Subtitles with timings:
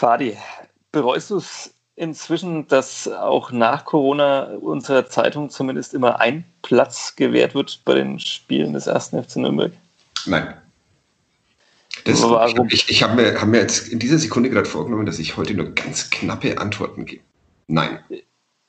[0.00, 0.34] Fadi,
[0.92, 7.54] bereust du es inzwischen, dass auch nach Corona unserer Zeitung zumindest immer ein Platz gewährt
[7.54, 9.72] wird bei den Spielen des ersten FC Nürnberg?
[10.24, 10.54] Nein.
[12.04, 12.66] Das, Warum?
[12.70, 15.52] Ich, ich habe mir, hab mir jetzt in dieser Sekunde gerade vorgenommen, dass ich heute
[15.52, 17.22] nur ganz knappe Antworten gebe.
[17.66, 17.98] Nein.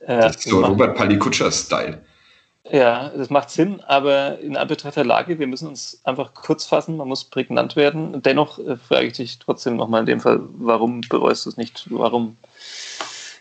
[0.06, 2.04] Ja, das ist so Robert Palikutscher-Style.
[2.70, 6.96] Ja, das macht Sinn, aber in Anbetracht der Lage, wir müssen uns einfach kurz fassen,
[6.96, 8.22] man muss prägnant werden.
[8.22, 11.88] Dennoch äh, frage ich dich trotzdem nochmal in dem Fall, warum bereust du es nicht?
[11.90, 12.38] Warum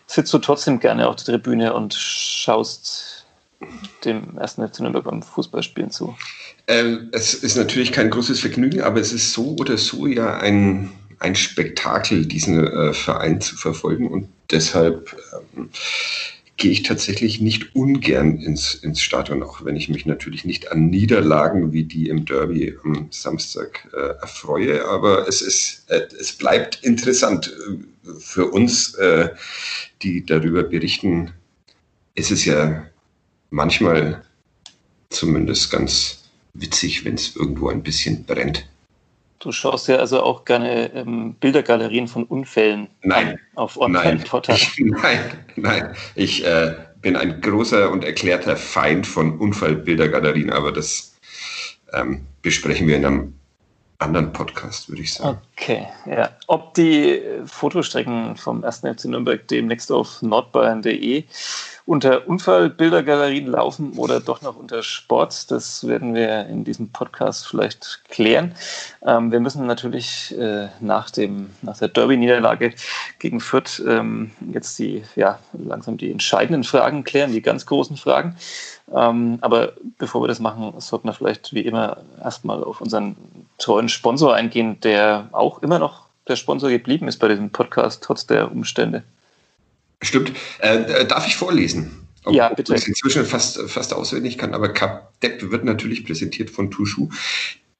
[0.07, 3.25] sitzt du trotzdem gerne auf der Tribüne und schaust
[4.05, 6.15] dem ersten FC beim Fußballspielen zu?
[6.67, 10.91] Ähm, es ist natürlich kein großes Vergnügen, aber es ist so oder so ja ein,
[11.19, 15.15] ein Spektakel, diesen äh, Verein zu verfolgen und deshalb
[15.55, 15.69] ähm,
[16.61, 20.91] gehe ich tatsächlich nicht ungern ins, ins Stadion, auch wenn ich mich natürlich nicht an
[20.91, 24.85] Niederlagen wie die im Derby am Samstag äh, erfreue.
[24.85, 29.29] Aber es, ist, äh, es bleibt interessant äh, für uns, äh,
[30.03, 31.31] die darüber berichten.
[32.13, 32.85] Ist es ja
[33.49, 34.23] manchmal
[35.09, 38.67] zumindest ganz witzig, wenn es irgendwo ein bisschen brennt.
[39.41, 44.61] Du schaust ja also auch gerne ähm, Bildergalerien von Unfällen nein, auf Online-Portalen.
[44.77, 45.19] Nein,
[45.55, 45.95] nein.
[46.13, 51.15] Ich äh, bin ein großer und erklärter Feind von Unfallbildergalerien, aber das
[51.93, 53.33] ähm, besprechen wir in einem
[54.01, 55.37] anderen Podcast, würde ich sagen.
[55.55, 56.29] Okay, ja.
[56.47, 58.79] Ob die Fotostrecken vom 1.
[58.79, 61.23] FC Nürnberg demnächst auf nordbayern.de
[61.85, 65.51] unter Unfallbildergalerien laufen oder doch noch unter Sport.
[65.51, 68.55] Das werden wir in diesem Podcast vielleicht klären.
[69.05, 72.73] Ähm, wir müssen natürlich äh, nach, dem, nach der Derby-Niederlage
[73.19, 78.35] gegen Fürth ähm, jetzt die, ja, langsam die entscheidenden Fragen klären, die ganz großen Fragen.
[78.93, 83.15] Ähm, aber bevor wir das machen, sollten wir vielleicht wie immer erstmal auf unseren
[83.57, 88.27] treuen Sponsor eingehen, der auch immer noch der Sponsor geblieben ist bei diesem Podcast, trotz
[88.27, 89.03] der Umstände.
[90.01, 90.31] Stimmt.
[90.59, 92.07] Äh, darf ich vorlesen?
[92.23, 92.75] Ob, ja, bitte.
[92.75, 97.09] Ich inzwischen fast, fast auswendig kann, aber CapDeck wird natürlich präsentiert von Tushu,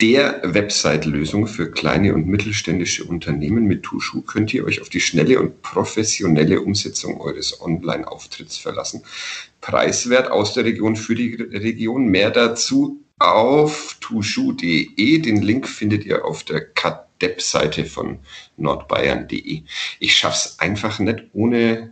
[0.02, 3.66] der Website-Lösung für kleine und mittelständische Unternehmen.
[3.66, 9.04] Mit Tushu könnt ihr euch auf die schnelle und professionelle Umsetzung eures Online-Auftritts verlassen.
[9.62, 12.08] Preiswert aus der Region für die Region.
[12.08, 15.20] Mehr dazu auf tushu.de.
[15.20, 18.18] Den Link findet ihr auf der CapDeck-Seite von
[18.58, 19.62] nordbayern.de.
[20.00, 21.92] Ich schaff's einfach nicht ohne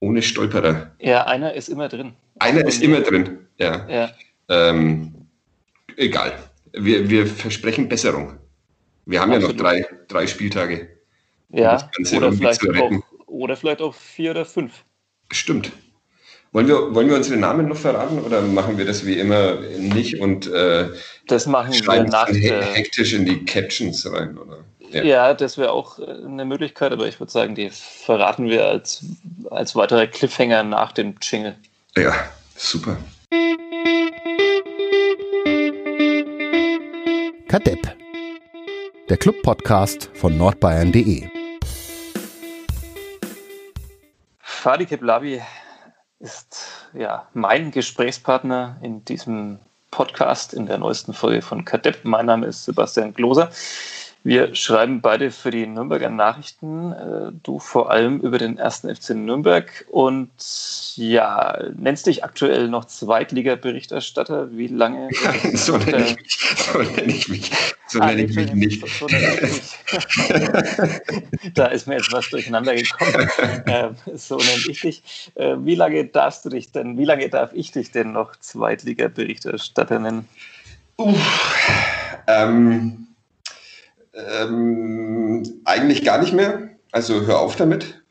[0.00, 0.90] ohne Stolperer.
[1.00, 2.12] Ja, einer ist immer drin.
[2.38, 3.88] Einer ist immer drin, ja.
[3.88, 4.10] ja.
[4.48, 5.14] Ähm,
[5.96, 6.38] egal.
[6.76, 8.38] Wir, wir versprechen Besserung.
[9.06, 9.56] Wir haben Absolut.
[9.60, 10.88] ja noch drei, drei Spieltage.
[11.48, 12.90] Ja, oder vielleicht, auch,
[13.26, 14.84] oder vielleicht auch vier oder fünf.
[15.30, 15.72] Stimmt.
[16.52, 20.20] Wollen wir, wollen wir unsere Namen noch verraten oder machen wir das wie immer nicht
[20.20, 20.88] und äh,
[21.26, 24.64] das machen wir nach hektisch in die Captions rein, oder?
[24.90, 28.66] Ja, ja das wäre auch äh, eine Möglichkeit, aber ich würde sagen, die verraten wir
[28.66, 29.04] als,
[29.50, 31.56] als weitere Cliffhanger nach dem Jingle.
[31.96, 32.14] Ja,
[32.56, 32.96] super.
[39.08, 41.28] Der Club-Podcast von nordbayern.de.
[44.40, 45.40] Fadi Keblavi
[46.18, 49.60] ist ja mein Gesprächspartner in diesem
[49.92, 52.00] Podcast in der neuesten Folge von Kadepp.
[52.02, 53.50] Mein Name ist Sebastian Gloser.
[54.24, 59.10] Wir schreiben beide für die Nürnberger Nachrichten, äh, du vor allem über den ersten FC
[59.10, 60.30] Nürnberg und
[60.96, 64.50] ja, nennst dich aktuell noch Zweitliga-Berichterstatter.
[64.50, 65.10] Wie lange?
[65.54, 66.56] so nenne ich mich.
[66.56, 68.80] So nenne ich mich, so ah, nenne ich mich nicht.
[68.80, 69.80] So, so ich
[71.54, 73.30] da ist mir jetzt was durcheinander gekommen.
[73.66, 75.02] Äh, so nenne ich dich.
[75.34, 79.98] Äh, wie lange darfst du dich denn, wie lange darf ich dich denn noch Zweitliga-Berichterstatter
[79.98, 80.28] nennen?
[80.96, 81.54] Uff,
[82.26, 83.06] ähm,
[84.14, 86.70] ähm, eigentlich gar nicht mehr.
[86.92, 88.02] Also hör auf damit.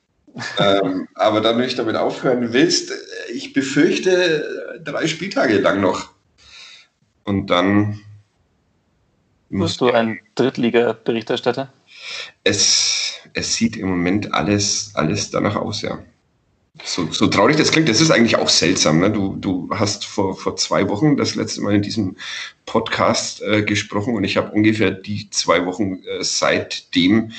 [0.60, 2.92] ähm, aber da du nicht damit aufhören willst,
[3.34, 6.10] ich befürchte drei Spieltage lang noch.
[7.24, 8.02] Und dann.
[9.62, 11.72] Wirst du ein Drittliga-Berichterstatter?
[12.44, 16.00] Es, es sieht im Moment alles, alles danach aus, ja.
[16.84, 19.00] So, so traurig das klingt, das ist eigentlich auch seltsam.
[19.00, 19.10] Ne?
[19.10, 22.18] Du, du hast vor, vor zwei Wochen das letzte Mal in diesem
[22.66, 27.32] Podcast äh, gesprochen und ich habe ungefähr die zwei Wochen äh, seitdem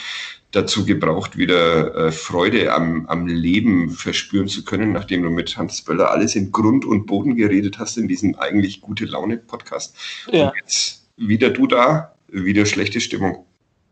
[0.52, 5.82] dazu gebraucht, wieder äh, Freude am, am Leben verspüren zu können, nachdem du mit Hans
[5.82, 9.94] Böller alles in Grund und Boden geredet hast in diesem eigentlich gute Laune-Podcast.
[10.32, 10.48] Ja.
[10.48, 13.44] Und jetzt wieder du da, wieder schlechte Stimmung.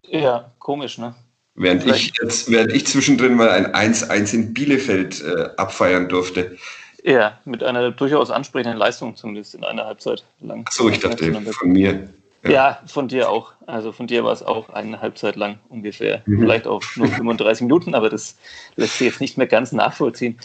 [0.07, 1.15] Ja, komisch, ne?
[1.57, 6.57] Während ich jetzt, während ich zwischendrin mal ein 1-1 in Bielefeld äh, abfeiern durfte.
[7.05, 10.65] Ja, mit einer durchaus ansprechenden Leistung, zumindest in einer Halbzeit lang.
[10.67, 12.09] Ach so, ich dachte von mir.
[12.45, 12.51] Ja.
[12.51, 12.81] ja.
[12.87, 13.53] von dir auch.
[13.67, 16.23] Also von dir war es auch eine Halbzeit lang ungefähr.
[16.27, 16.41] Mhm.
[16.41, 18.37] Vielleicht auch nur 35 Minuten, aber das
[18.77, 20.39] lässt sich jetzt nicht mehr ganz nachvollziehen.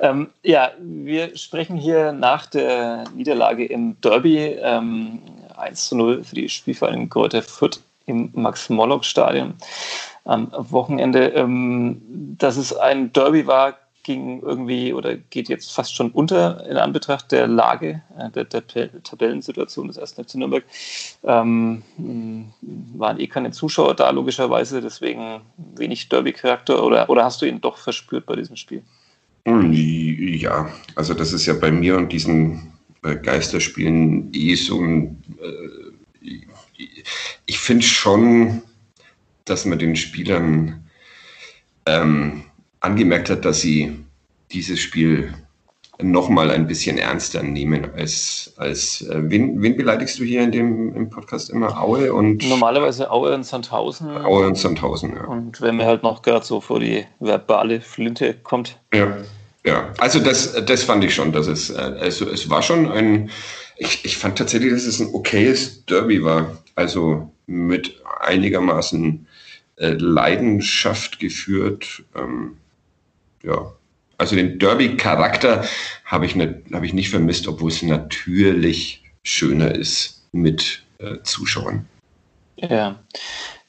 [0.00, 5.20] Ähm, ja, wir sprechen hier nach der Niederlage im Derby ähm,
[5.62, 9.54] 1 zu 0 für die Spielvereinigung Kräuter Fürth im Max-Morlock-Stadion
[10.24, 11.28] am Wochenende.
[11.28, 12.02] Ähm,
[12.38, 17.30] dass es ein Derby war, ging irgendwie oder geht jetzt fast schon unter in Anbetracht
[17.30, 20.14] der Lage, äh, der, der Tabellensituation des 1.
[20.14, 20.64] FC Nürnberg.
[21.22, 21.82] Ähm,
[22.94, 27.78] waren eh keine Zuschauer da, logischerweise, deswegen wenig Derby-Charakter oder, oder hast du ihn doch
[27.78, 28.82] verspürt bei diesem Spiel?
[29.44, 32.71] Ja, also das ist ja bei mir und diesen
[33.02, 35.22] äh, Geisterspielen eh so ein.
[35.40, 36.36] Äh,
[37.46, 38.62] ich finde schon,
[39.44, 40.88] dass man den Spielern
[41.86, 42.44] ähm,
[42.80, 43.92] angemerkt hat, dass sie
[44.52, 45.34] dieses Spiel
[46.00, 50.94] nochmal ein bisschen ernster nehmen als, als äh, wen, wen beleidigst du hier in dem
[50.94, 51.80] im Podcast immer?
[51.80, 52.48] Aue und.
[52.48, 54.16] Normalerweise Aue und Sandhausen.
[54.24, 55.24] Aue und Sandhausen, ja.
[55.24, 58.78] Und wenn mir halt noch gerade so vor die verbale Flinte kommt.
[58.92, 59.18] Ja,
[59.64, 59.92] ja.
[59.98, 63.30] Also das, das fand ich schon, dass es, also es war schon ein,
[63.76, 66.58] ich, ich fand tatsächlich, dass es ein okayes Derby war.
[66.74, 69.26] Also mit einigermaßen
[69.76, 72.02] äh, Leidenschaft geführt.
[72.14, 72.56] Ähm,
[73.42, 73.72] ja,
[74.18, 75.64] also den Derby-Charakter
[76.04, 81.86] habe ich, nicht, hab ich nicht vermisst, obwohl es natürlich schöner ist mit äh, Zuschauern.
[82.56, 83.02] Ja.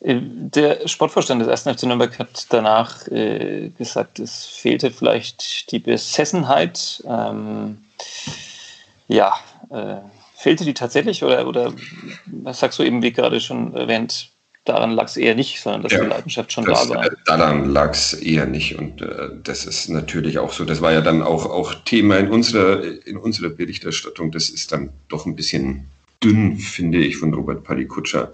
[0.03, 1.77] Äh, der Sportvorstand des 1.
[1.77, 7.03] FC Nürnberg hat danach äh, gesagt, es fehlte vielleicht die Besessenheit.
[7.07, 7.79] Ähm,
[9.07, 9.33] ja,
[9.69, 9.97] äh,
[10.35, 11.73] fehlte die tatsächlich oder, oder
[12.25, 14.29] was sagst du eben, wie gerade schon erwähnt,
[14.65, 17.09] daran lag es eher nicht, sondern dass ja, die Leidenschaft schon das, da war.
[17.25, 18.77] Daran lag es eher nicht.
[18.77, 20.65] Und äh, das ist natürlich auch so.
[20.65, 24.31] Das war ja dann auch, auch Thema in unserer, in unserer Berichterstattung.
[24.31, 25.87] Das ist dann doch ein bisschen
[26.21, 28.33] dünn, finde ich, von Robert Padikutscher.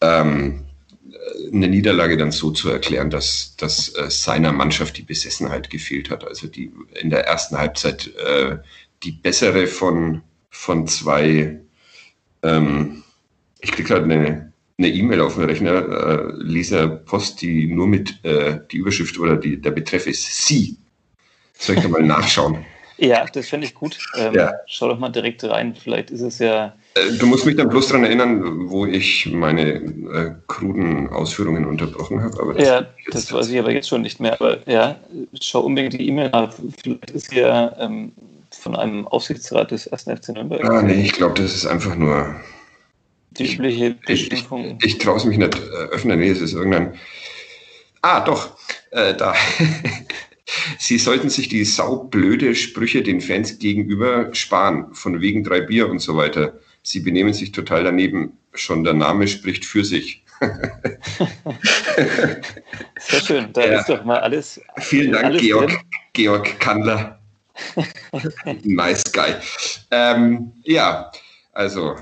[0.00, 0.64] Ähm,
[1.52, 6.26] eine Niederlage dann so zu erklären, dass, dass äh, seiner Mannschaft die Besessenheit gefehlt hat.
[6.26, 8.58] Also die in der ersten Halbzeit äh,
[9.02, 11.60] die bessere von, von zwei,
[12.42, 13.02] ähm,
[13.60, 18.60] ich kriege gerade eine E-Mail auf dem Rechner, äh, lese Post, die nur mit äh,
[18.70, 20.76] die Überschrift oder die, der Betreff ist Sie.
[21.58, 22.64] Soll ich da mal nachschauen?
[23.02, 23.98] Ja, das finde ich gut.
[24.16, 24.52] Ähm, ja.
[24.66, 25.74] Schau doch mal direkt rein.
[25.74, 26.72] Vielleicht ist es ja.
[26.94, 32.22] Äh, du musst mich dann bloß daran erinnern, wo ich meine äh, kruden Ausführungen unterbrochen
[32.22, 32.54] habe.
[32.54, 34.34] Das ja, das weiß ich aber jetzt schon nicht mehr.
[34.34, 34.94] Aber ja,
[35.40, 36.54] schau unbedingt die E-Mail nach.
[36.80, 38.12] Vielleicht ist ja ähm,
[38.52, 40.04] von einem Aufsichtsrat des 1.
[40.04, 40.64] FC Nürnberg.
[40.64, 42.36] Ah, nee, ich glaube, das ist einfach nur
[43.30, 44.76] die übliche Beschimpfung.
[44.78, 46.20] Ich, ich, ich traue es mich nicht äh, öffnen.
[46.20, 46.94] Nee, es ist irgendein.
[48.02, 48.56] Ah, doch,
[48.92, 49.34] äh, da.
[50.78, 56.00] Sie sollten sich die saublöde Sprüche den Fans gegenüber sparen, von wegen drei Bier und
[56.00, 56.58] so weiter.
[56.82, 58.38] Sie benehmen sich total daneben.
[58.54, 60.24] Schon der Name spricht für sich.
[62.98, 63.78] Sehr schön, da ja.
[63.78, 64.60] ist doch mal alles.
[64.78, 65.72] Vielen Dank, alles Georg,
[66.12, 67.18] Georg Kandler.
[68.64, 69.34] nice guy.
[69.90, 71.10] Ähm, ja,
[71.52, 71.96] also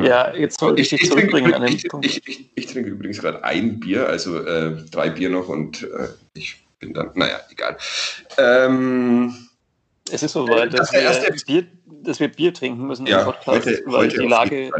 [0.00, 2.06] ja, jetzt soll ich, ich dich zurückbringen an den ich, Punkt.
[2.06, 6.08] Ich, ich, ich, trinke übrigens gerade ein Bier, also äh, drei Bier noch und äh,
[6.34, 7.76] ich bin dann, naja, egal.
[8.36, 9.34] Ähm,
[10.10, 11.66] es ist soweit, dass, das wir Bier,
[12.02, 14.70] dass wir Bier trinken müssen ja, im Podcast, heute, weil heute die Lage.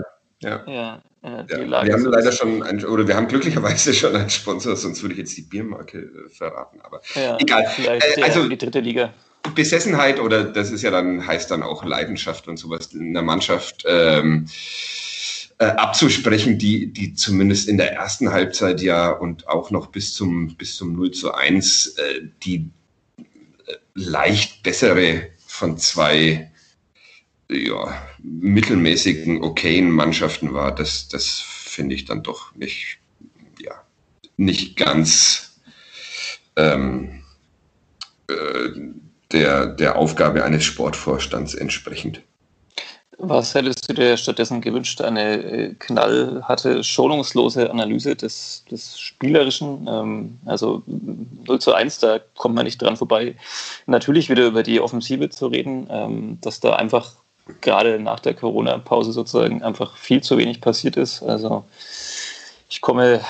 [0.40, 0.64] Ja.
[0.66, 1.58] Ja, äh, ja.
[1.64, 5.14] Lage wir haben leider schon, ein, oder wir haben glücklicherweise schon einen Sponsor, sonst würde
[5.14, 6.80] ich jetzt die Biermarke äh, verraten.
[6.82, 7.00] Aber
[7.38, 7.64] egal.
[7.78, 9.14] Äh, also die dritte Liga.
[9.54, 13.84] Besessenheit oder das ist ja dann, heißt dann auch Leidenschaft und sowas in der Mannschaft
[13.86, 14.46] ähm,
[15.62, 20.56] äh, abzusprechen, die, die zumindest in der ersten Halbzeit ja und auch noch bis zum,
[20.56, 22.68] bis zum 0 zu 1 äh, die
[23.16, 26.50] äh, leicht bessere von zwei
[27.48, 32.98] ja, mittelmäßigen, okayen Mannschaften war, das, das finde ich dann doch nicht,
[33.60, 33.84] ja,
[34.36, 35.60] nicht ganz
[36.56, 37.22] ähm,
[38.26, 38.34] äh,
[39.30, 42.20] der, der Aufgabe eines Sportvorstands entsprechend.
[43.18, 45.00] Was hättest du dir stattdessen gewünscht?
[45.00, 49.86] Eine äh, knallharte, schonungslose Analyse des, des Spielerischen?
[49.88, 53.36] Ähm, also 0 zu 1, da kommt man nicht dran vorbei.
[53.86, 57.12] Natürlich wieder über die Offensive zu reden, ähm, dass da einfach
[57.60, 61.22] gerade nach der Corona-Pause sozusagen einfach viel zu wenig passiert ist.
[61.22, 61.64] Also
[62.68, 63.20] ich komme äh,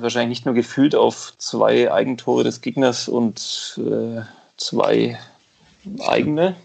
[0.00, 4.22] wahrscheinlich nicht nur gefühlt auf zwei Eigentore des Gegners und äh,
[4.56, 5.18] zwei
[6.06, 6.56] eigene.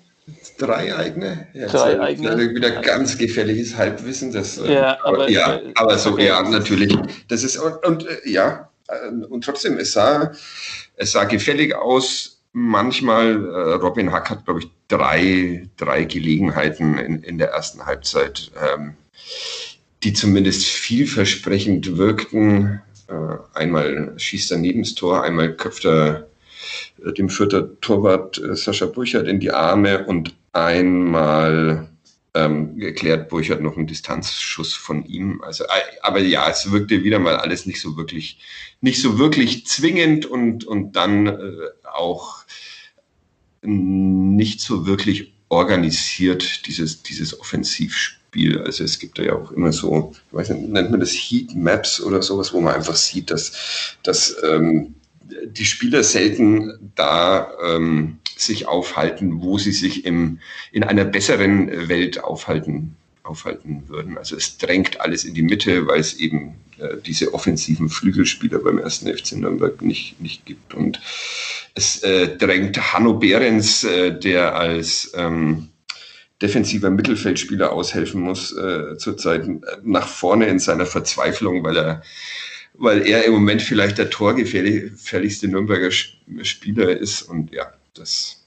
[0.57, 1.47] Drei eigene?
[1.53, 2.55] Ja, Drei eigene.
[2.55, 4.31] Wieder ganz gefährliches Halbwissen.
[4.31, 6.97] Das, äh, ja, aber, ja, aber so, ja, natürlich.
[7.27, 10.31] Das ist, und, und äh, ja, äh, und trotzdem, es sah,
[10.95, 12.41] es sah gefällig aus.
[12.55, 13.35] Manchmal,
[13.81, 18.93] Robin Hack hat, glaube ich, drei, drei Gelegenheiten in, in der ersten Halbzeit ähm,
[20.03, 22.81] die zumindest vielversprechend wirkten.
[23.07, 26.27] Äh, einmal schießt er neben das Tor, einmal köpft er
[27.12, 31.89] dem Fürther Torwart äh, Sascha Burchardt in die Arme und einmal
[32.36, 35.41] ähm, erklärt Burchardt noch einen Distanzschuss von ihm.
[35.43, 35.65] Also,
[36.01, 38.39] aber ja, es wirkte wieder mal alles nicht so wirklich,
[38.81, 42.43] nicht so wirklich zwingend und, und dann äh, auch
[43.62, 48.60] nicht so wirklich organisiert, dieses, dieses Offensivspiel.
[48.62, 51.55] Also es gibt da ja auch immer so, ich weiß nicht, nennt man das Heat
[51.55, 58.17] Maps oder sowas, wo man einfach sieht, dass, dass ähm, die Spieler selten da ähm,
[58.35, 60.39] sich aufhalten, wo sie sich im,
[60.71, 64.17] in einer besseren Welt aufhalten, aufhalten würden.
[64.17, 68.79] Also es drängt alles in die Mitte, weil es eben äh, diese offensiven Flügelspieler beim
[68.79, 70.73] ersten FC Nürnberg nicht, nicht gibt.
[70.73, 70.99] Und
[71.73, 75.69] es äh, drängt Hanno Behrens, äh, der als ähm,
[76.41, 79.47] defensiver Mittelfeldspieler aushelfen muss, äh, zurzeit
[79.83, 82.03] nach vorne in seiner Verzweiflung, weil er
[82.73, 87.21] weil er im Moment vielleicht der torgefährlichste Nürnberger Spieler ist.
[87.23, 88.43] Und ja, das,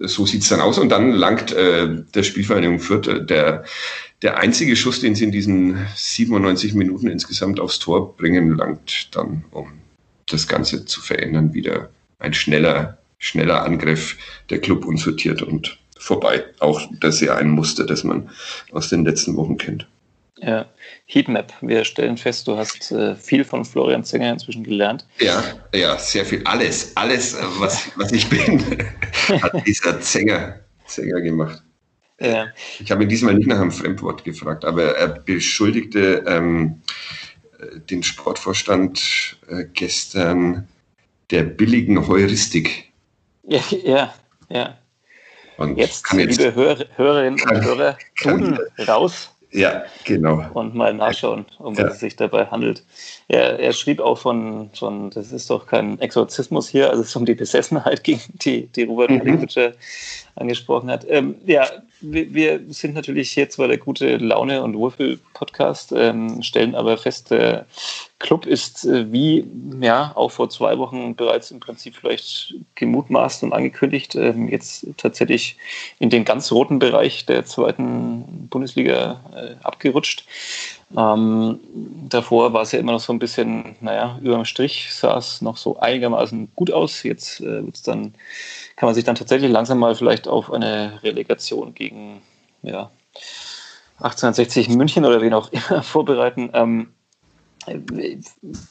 [0.00, 0.78] so sieht es dann aus.
[0.78, 3.64] Und dann langt äh, der Spielvereinigung Fürth, äh, der,
[4.22, 9.44] der einzige Schuss, den sie in diesen 97 Minuten insgesamt aufs Tor bringen, langt dann,
[9.50, 9.72] um
[10.26, 11.54] das Ganze zu verändern.
[11.54, 14.16] Wieder ein schneller, schneller Angriff,
[14.50, 16.44] der Club unsortiert und vorbei.
[16.58, 18.30] Auch das ist ja ein Muster, das man
[18.72, 19.86] aus den letzten Wochen kennt.
[20.42, 20.66] Ja,
[21.06, 21.52] Heatmap.
[21.60, 25.04] Wir stellen fest, du hast äh, viel von Florian Zenger inzwischen gelernt.
[25.18, 25.42] Ja,
[25.74, 26.40] ja, sehr viel.
[26.44, 28.64] Alles, alles, was, was ich bin,
[29.42, 31.62] hat dieser Zenger, Zenger gemacht.
[32.20, 32.48] Ja.
[32.78, 36.80] Ich habe ihn diesmal nicht nach einem Fremdwort gefragt, aber er beschuldigte ähm,
[37.90, 40.68] den Sportvorstand äh, gestern
[41.30, 42.90] der billigen Heuristik.
[43.42, 44.14] Ja, ja,
[44.48, 44.78] ja.
[45.58, 50.44] Und jetzt, jetzt, liebe Hör Hörerinnen und Hörer, tun raus ja, genau.
[50.54, 52.84] Und mal nachschauen, um was es sich dabei handelt.
[53.28, 57.16] Er, er schrieb auch von, von, das ist doch kein Exorzismus hier, also es ist
[57.16, 59.46] um die Besessenheit, gegen die, die Robert mhm.
[60.36, 61.04] angesprochen hat.
[61.08, 61.66] Ähm, ja,
[62.00, 67.30] wir, wir, sind natürlich hier zwar der gute Laune- und Würfel-Podcast, ähm, stellen aber fest,
[67.30, 67.66] der
[68.18, 69.46] Club ist äh, wie
[69.80, 75.56] ja auch vor zwei Wochen bereits im Prinzip vielleicht gemutmaßt und angekündigt, ähm, jetzt tatsächlich
[75.98, 80.24] in den ganz roten Bereich der zweiten Bundesliga äh, abgerutscht.
[80.96, 81.60] Ähm,
[82.08, 85.40] davor war es ja immer noch so ein bisschen, naja, über dem Strich sah es
[85.40, 87.02] noch so einigermaßen gut aus.
[87.04, 88.14] Jetzt äh, wird's dann,
[88.80, 92.22] kann man sich dann tatsächlich langsam mal vielleicht auf eine Relegation gegen
[92.62, 92.90] ja,
[93.98, 96.48] 1860 München oder wen auch immer vorbereiten.
[96.54, 96.94] Ähm,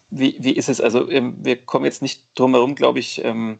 [0.09, 0.81] wie, wie ist es?
[0.81, 3.23] Also, ähm, wir kommen jetzt nicht drum herum, glaube ich.
[3.23, 3.59] Ähm,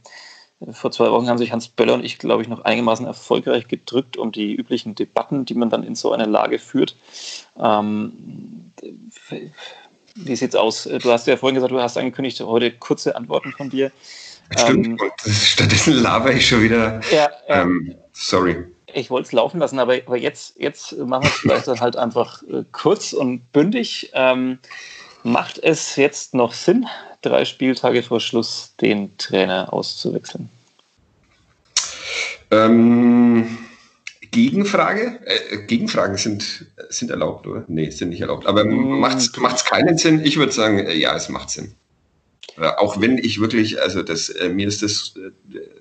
[0.71, 4.17] vor zwei Wochen haben sich Hans Böller und ich, glaube ich, noch einigermaßen erfolgreich gedrückt
[4.17, 6.95] um die üblichen Debatten, die man dann in so einer Lage führt.
[7.59, 8.73] Ähm,
[10.15, 10.85] wie es aus?
[10.85, 13.91] Du hast ja vorhin gesagt, du hast angekündigt, heute kurze Antworten von dir.
[14.57, 17.01] Stimmt, ähm, stattdessen laber ich schon wieder.
[17.11, 18.65] Ja, ähm, sorry.
[18.93, 21.95] Ich wollte es laufen lassen, aber, aber jetzt, jetzt machen wir es vielleicht dann halt
[21.95, 24.09] einfach äh, kurz und bündig.
[24.13, 24.59] Ähm,
[25.23, 26.87] Macht es jetzt noch Sinn,
[27.21, 30.49] drei Spieltage vor Schluss den Trainer auszuwechseln?
[32.51, 33.57] Ähm,
[34.31, 35.19] Gegenfrage?
[35.25, 37.65] Äh, Gegenfragen sind, sind erlaubt, oder?
[37.67, 38.47] Nee, sind nicht erlaubt.
[38.47, 38.99] Aber mm.
[38.99, 40.23] macht es keinen Sinn?
[40.23, 41.73] Ich würde sagen, äh, ja, es macht Sinn.
[42.57, 45.31] Äh, auch wenn ich wirklich, also das, äh, mir ist das äh,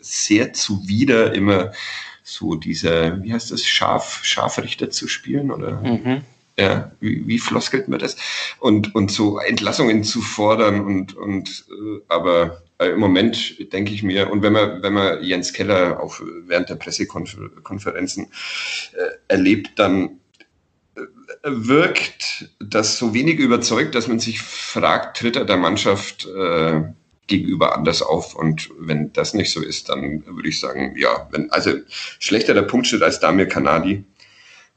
[0.01, 1.73] sehr zuwider, immer
[2.23, 5.81] so dieser, wie heißt das, Scharf, Scharfrichter zu spielen, oder?
[5.81, 6.23] Mhm
[6.59, 8.17] ja, wie, wie floskelt man das?
[8.59, 11.65] Und, und so Entlassungen zu fordern und, und
[12.09, 16.69] aber im Moment denke ich mir, und wenn man, wenn man Jens Keller auch während
[16.69, 18.99] der Pressekonferenzen äh,
[19.29, 20.21] erlebt, dann
[21.53, 26.83] wirkt das so wenig überzeugt, dass man sich fragt, tritt er der Mannschaft äh,
[27.27, 28.35] gegenüber anders auf.
[28.35, 31.73] Und wenn das nicht so ist, dann würde ich sagen, ja, wenn, also
[32.19, 34.05] schlechter der Punkt steht als Damir Kanadi,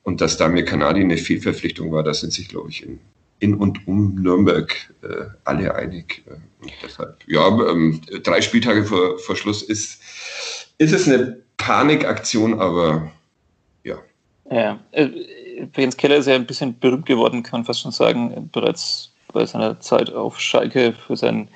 [0.04, 3.00] und dass Damir Kanadi eine Fehlverpflichtung war, da sind sich, glaube ich, in,
[3.40, 4.74] in und um Nürnberg
[5.04, 6.24] äh, alle einig.
[6.28, 10.02] Äh, und deshalb, ja, ähm, drei Spieltage vor, vor Schluss ist,
[10.78, 13.12] ist es eine Panikaktion, aber
[13.84, 14.00] ja.
[14.50, 14.80] Ja,
[15.76, 19.46] Jens Keller ist ja ein bisschen berühmt geworden, kann man fast schon sagen, bereits bei
[19.46, 21.50] seiner Zeit auf Schalke für seinen,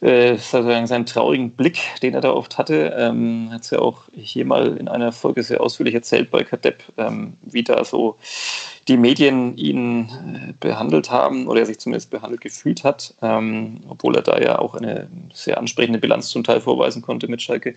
[0.00, 2.94] äh, seinen traurigen Blick, den er da oft hatte.
[2.98, 6.82] Ähm, hat es ja auch hier mal in einer Folge sehr ausführlich erzählt bei Kadepp,
[6.96, 8.16] ähm, wie da so
[8.88, 14.16] die Medien ihn äh, behandelt haben oder er sich zumindest behandelt gefühlt hat, ähm, obwohl
[14.16, 17.74] er da ja auch eine sehr ansprechende Bilanz zum Teil vorweisen konnte mit Schalke.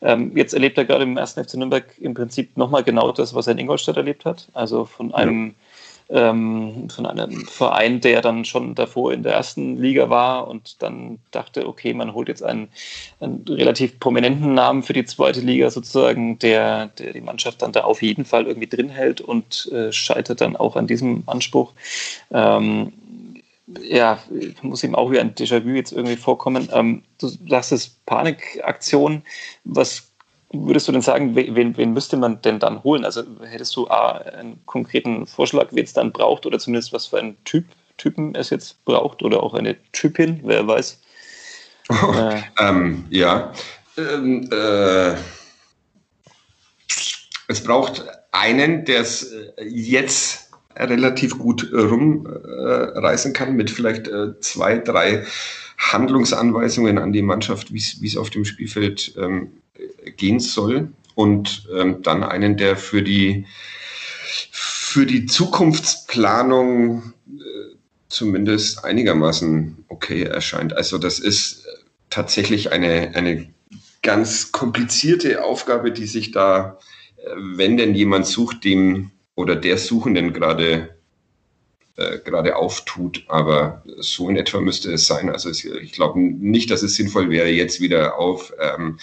[0.00, 3.46] Ähm, jetzt erlebt er gerade im ersten FC Nürnberg im Prinzip nochmal genau das, was
[3.46, 4.48] er in Ingolstadt erlebt hat.
[4.54, 5.54] Also von einem ja
[6.08, 11.18] ähm, von einem Verein, der dann schon davor in der ersten Liga war und dann
[11.30, 12.68] dachte, okay, man holt jetzt einen,
[13.20, 17.82] einen relativ prominenten Namen für die zweite Liga sozusagen, der, der die Mannschaft dann da
[17.82, 21.72] auf jeden Fall irgendwie drin hält und äh, scheitert dann auch an diesem Anspruch.
[22.30, 22.92] Ähm,
[23.82, 24.20] ja,
[24.62, 26.68] muss ihm auch wie ein Déjà-vu jetzt irgendwie vorkommen.
[26.72, 29.22] Ähm, du sagst es Panikaktion.
[29.64, 30.08] Was
[30.52, 33.04] würdest du denn sagen, wen, wen, müsste man denn dann holen?
[33.04, 37.18] Also hättest du A, einen konkreten Vorschlag, wen es dann braucht oder zumindest was für
[37.18, 37.64] einen Typ,
[37.96, 41.00] Typen es jetzt braucht oder auch eine Typin, wer weiß?
[41.88, 43.52] Oh, äh, ähm, ja.
[43.96, 45.14] Ähm, äh,
[47.48, 54.76] es braucht einen, der es äh, jetzt relativ gut rumreißen kann mit vielleicht äh, zwei,
[54.78, 55.24] drei
[55.78, 59.52] Handlungsanweisungen an die Mannschaft, wie es auf dem Spielfeld ähm,
[60.16, 60.92] gehen soll.
[61.14, 63.46] Und ähm, dann einen, der für die,
[64.52, 67.76] für die Zukunftsplanung äh,
[68.08, 70.76] zumindest einigermaßen okay erscheint.
[70.76, 71.66] Also das ist
[72.10, 73.48] tatsächlich eine, eine
[74.02, 76.78] ganz komplizierte Aufgabe, die sich da,
[77.16, 80.95] äh, wenn denn jemand sucht, dem oder der Suchenden gerade
[81.96, 83.24] äh, gerade auftut.
[83.28, 85.30] Aber so in etwa müsste es sein.
[85.30, 88.98] Also es, ich glaube nicht, dass es sinnvoll wäre, jetzt wieder auf ähm,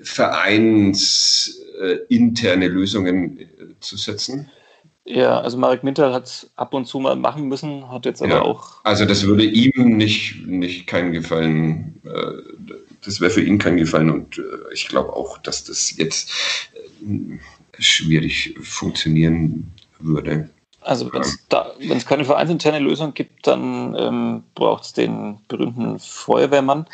[0.00, 3.46] vereinsinterne äh, Lösungen äh,
[3.80, 4.50] zu setzen.
[5.04, 8.30] Ja, also Marek Mintal hat es ab und zu mal machen müssen, hat jetzt aber
[8.30, 8.84] ja, auch.
[8.84, 12.74] Also das würde ihm nicht, nicht keinen Gefallen, äh,
[13.04, 16.32] das wäre für ihn kein Gefallen und äh, ich glaube auch, dass das jetzt
[17.78, 20.50] schwierig funktionieren würde.
[20.82, 21.72] Also wenn es da,
[22.06, 26.86] keine vereinsinterne Lösung gibt, dann ähm, braucht es den berühmten Feuerwehrmann.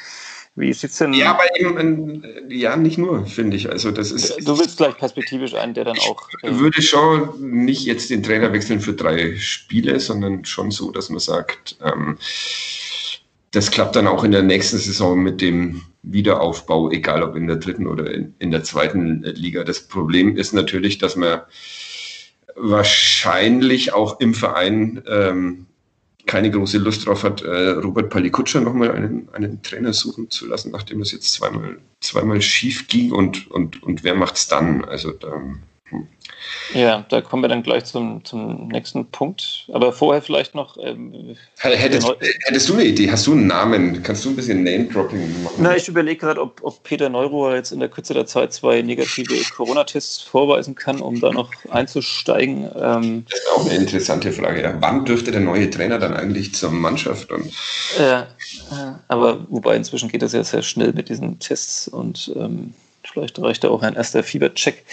[0.57, 1.13] Wie sieht's denn?
[1.13, 3.71] Ja, aber eben, ja, nicht nur, finde ich.
[3.71, 4.39] Also das ist.
[4.49, 6.27] Du willst gleich perspektivisch einen, der dann auch.
[6.43, 10.91] Ich äh, würde schon nicht jetzt den Trainer wechseln für drei Spiele, sondern schon so,
[10.91, 12.17] dass man sagt, ähm,
[13.51, 17.57] das klappt dann auch in der nächsten Saison mit dem Wiederaufbau, egal ob in der
[17.57, 19.63] dritten oder in, in der zweiten Liga.
[19.63, 21.41] Das Problem ist natürlich, dass man
[22.57, 25.67] wahrscheinlich auch im Verein ähm,
[26.27, 30.73] keine große Lust drauf hat, äh, Robert Palikutscher nochmal einen, einen Trainer suchen zu lassen,
[30.73, 34.85] nachdem es jetzt zweimal, zweimal schief ging und, und, und wer macht's dann?
[34.85, 35.41] Also da,
[35.97, 36.09] hm.
[36.75, 39.67] Ja, da kommen wir dann gleich zum, zum nächsten Punkt.
[39.73, 40.77] Aber vorher vielleicht noch.
[40.83, 42.09] Ähm, hättest,
[42.45, 43.11] hättest, du eine Idee?
[43.11, 44.03] Hast du einen Namen?
[44.03, 45.57] Kannst du ein bisschen Name-Dropping machen?
[45.59, 48.83] Na, ich überlege gerade, ob, ob Peter Neuruhr jetzt in der Kürze der Zeit zwei
[48.83, 52.69] negative Corona-Tests vorweisen kann, um da noch einzusteigen.
[52.77, 54.63] Ähm, das ist auch eine interessante Frage.
[54.63, 54.77] Ja.
[54.81, 57.31] Wann dürfte der neue Trainer dann eigentlich zur Mannschaft?
[57.31, 57.53] Und
[57.99, 62.75] ja, äh, aber wobei inzwischen geht das ja sehr schnell mit diesen Tests und ähm,
[63.05, 64.85] vielleicht reicht da auch ein erster Fiebercheck.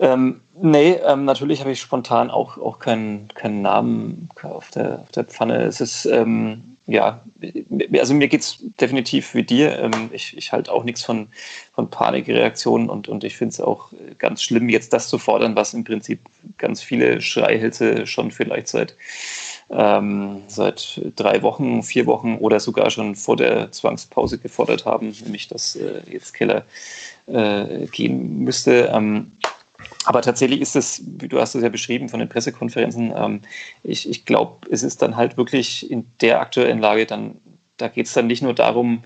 [0.00, 5.10] Ähm, nee, ähm, natürlich habe ich spontan auch, auch keinen, keinen Namen auf der, auf
[5.10, 5.62] der Pfanne.
[5.62, 7.22] Es ist, ähm, ja,
[7.98, 9.78] also mir geht es definitiv wie dir.
[9.78, 11.28] Ähm, ich, ich halte auch nichts von,
[11.74, 15.74] von Panikreaktionen und, und ich finde es auch ganz schlimm, jetzt das zu fordern, was
[15.74, 16.20] im Prinzip
[16.58, 18.96] ganz viele Schreihälse schon vielleicht seit,
[19.70, 25.48] ähm, seit drei Wochen, vier Wochen oder sogar schon vor der Zwangspause gefordert haben, nämlich
[25.48, 26.64] dass äh, jetzt Keller
[27.26, 28.90] äh, gehen müsste.
[30.08, 33.42] Aber tatsächlich ist es, du hast es ja beschrieben von den Pressekonferenzen, ähm,
[33.82, 37.36] ich, ich glaube, es ist dann halt wirklich in der aktuellen Lage dann,
[37.76, 39.02] da geht es dann nicht nur darum,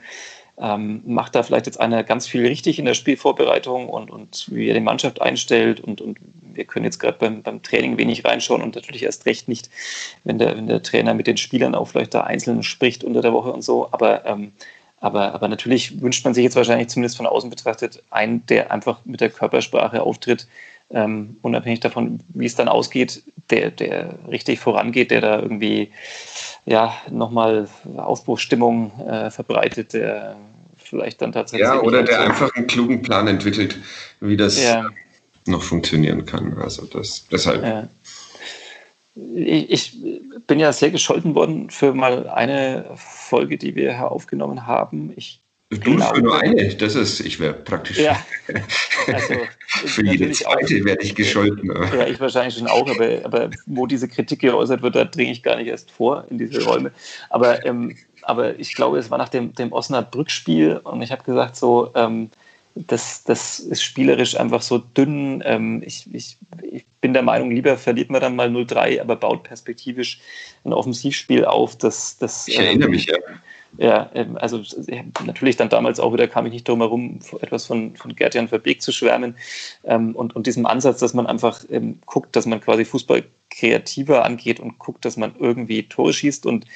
[0.61, 4.69] ähm, macht da vielleicht jetzt einer ganz viel richtig in der Spielvorbereitung und, und wie
[4.69, 6.19] er die Mannschaft einstellt und, und
[6.55, 9.71] wir können jetzt gerade beim, beim Training wenig reinschauen und natürlich erst recht nicht,
[10.23, 13.33] wenn der, wenn der Trainer mit den Spielern auch vielleicht da einzeln spricht unter der
[13.33, 14.53] Woche und so, aber ähm,
[15.01, 19.01] aber, aber natürlich wünscht man sich jetzt wahrscheinlich zumindest von außen betrachtet einen, der einfach
[19.05, 20.47] mit der Körpersprache auftritt,
[20.93, 25.91] ähm, unabhängig davon, wie es dann ausgeht, der, der richtig vorangeht, der da irgendwie
[26.65, 30.37] ja nochmal Aufbruchsstimmung äh, verbreitet, der
[30.77, 31.67] vielleicht dann tatsächlich.
[31.67, 33.79] Ja, oder der einfach einen klugen Plan entwickelt,
[34.21, 34.87] wie das ja.
[35.47, 36.57] noch funktionieren kann.
[36.59, 37.63] Also das deshalb.
[37.63, 37.89] Ja
[39.15, 39.99] ich
[40.47, 45.13] bin ja sehr gescholten worden für mal eine Folge, die wir hier aufgenommen haben.
[45.17, 45.41] Ich
[45.79, 47.99] Du für nur eine, das ist, ich wäre praktisch.
[47.99, 48.19] Ja.
[49.07, 49.35] Also,
[49.67, 51.73] für jede zweite werde ich gescholten.
[51.97, 55.43] Ja, ich wahrscheinlich schon auch, aber, aber wo diese Kritik geäußert wird, da dringe ich
[55.43, 56.93] gar nicht erst vor in diese Räume.
[57.29, 61.57] Aber, ähm, aber ich glaube, es war nach dem, dem Osnabrück-Spiel und ich habe gesagt,
[61.57, 62.31] so, ähm,
[62.75, 65.43] das, das ist spielerisch einfach so dünn.
[65.45, 66.37] Ähm, ich, ich,
[66.71, 70.21] ich bin der Meinung, lieber verliert man dann mal 0-3, aber baut perspektivisch
[70.65, 71.77] ein Offensivspiel auf.
[71.77, 73.17] Das, das, ich erinnere ähm, mich, ja.
[73.79, 74.63] Ja, ähm, also
[75.25, 78.83] natürlich dann damals auch wieder kam ich nicht drum herum, etwas von, von Gerd-Jan Verbeek
[78.83, 79.37] zu schwärmen.
[79.85, 84.25] Ähm, und, und diesem Ansatz, dass man einfach ähm, guckt, dass man quasi Fußball kreativer
[84.25, 86.67] angeht und guckt, dass man irgendwie Tore schießt und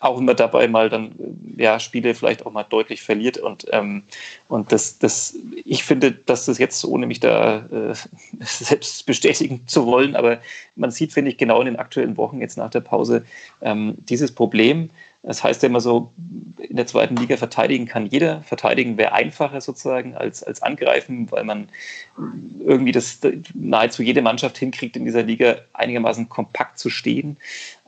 [0.00, 1.12] auch immer dabei mal dann
[1.56, 3.38] ja Spiele vielleicht auch mal deutlich verliert.
[3.38, 4.04] Und ähm,
[4.48, 7.94] und das das ich finde dass das jetzt ohne mich da äh,
[8.40, 10.40] selbst bestätigen zu wollen aber
[10.76, 13.24] man sieht finde ich genau in den aktuellen Wochen jetzt nach der Pause
[13.60, 14.90] ähm, dieses Problem
[15.22, 16.12] das heißt ja immer so,
[16.58, 18.42] in der zweiten Liga verteidigen kann jeder.
[18.42, 21.68] Verteidigen wäre einfacher sozusagen als, als angreifen, weil man
[22.60, 23.20] irgendwie das
[23.54, 27.36] nahezu jede Mannschaft hinkriegt, in dieser Liga einigermaßen kompakt zu stehen.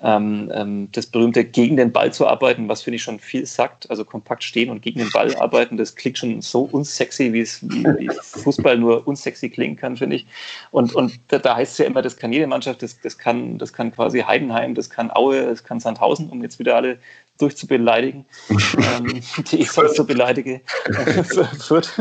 [0.02, 3.88] Ähm, ähm, das berühmte gegen den Ball zu arbeiten, was finde ich schon viel sagt.
[3.90, 7.60] Also kompakt stehen und gegen den Ball arbeiten, das klingt schon so unsexy, wie es
[7.62, 10.26] wie, Fußball nur unsexy klingen kann, finde ich.
[10.70, 13.58] Und, und da, da heißt es ja immer, das kann jede Mannschaft, das, das, kann,
[13.58, 16.98] das kann quasi Heidenheim, das kann Aue, das kann Sandhausen, um jetzt wieder alle
[17.38, 19.20] durchzubeleidigen, ähm,
[19.50, 20.60] die ich sonst so beleidige,
[21.68, 21.92] wird.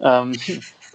[0.00, 0.32] ähm,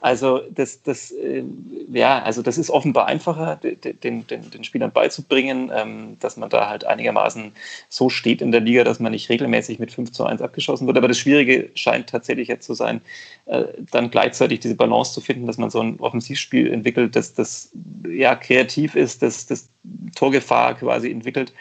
[0.01, 1.43] also das, das, äh,
[1.91, 6.69] ja, also das ist offenbar einfacher, den, den, den Spielern beizubringen, ähm, dass man da
[6.69, 7.51] halt einigermaßen
[7.89, 10.97] so steht in der Liga, dass man nicht regelmäßig mit 5 zu 1 abgeschossen wird.
[10.97, 13.01] Aber das Schwierige scheint tatsächlich jetzt zu sein,
[13.45, 17.71] äh, dann gleichzeitig diese Balance zu finden, dass man so ein Offensivspiel entwickelt, das, das
[18.07, 19.67] ja kreativ ist, das, das
[20.15, 21.53] Torgefahr quasi entwickelt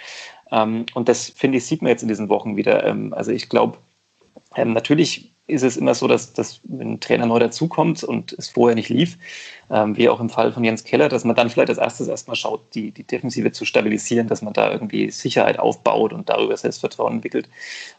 [0.50, 2.84] und das, finde ich, sieht man jetzt in diesen Wochen wieder.
[2.84, 3.78] Ähm, also ich glaube,
[4.54, 8.48] ähm, natürlich ist es immer so, dass, dass wenn ein Trainer neu dazukommt und es
[8.48, 9.16] vorher nicht lief,
[9.70, 12.36] ähm, wie auch im Fall von Jens Keller, dass man dann vielleicht als erstes erstmal
[12.36, 17.14] schaut, die, die Defensive zu stabilisieren, dass man da irgendwie Sicherheit aufbaut und darüber Selbstvertrauen
[17.14, 17.48] entwickelt.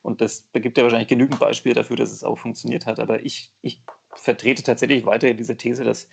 [0.01, 2.99] Und das gibt ja wahrscheinlich genügend Beispiele dafür, dass es auch funktioniert hat.
[2.99, 3.81] Aber ich, ich
[4.13, 6.09] vertrete tatsächlich weiterhin diese These, dass,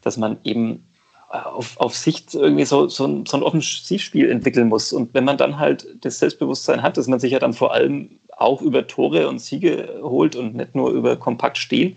[0.00, 0.86] dass man eben
[1.28, 4.92] auf, auf Sicht irgendwie so, so, ein, so ein Offensivspiel entwickeln muss.
[4.92, 8.18] Und wenn man dann halt das Selbstbewusstsein hat, dass man sich ja dann vor allem
[8.36, 11.96] auch über Tore und Siege holt und nicht nur über kompakt stehen,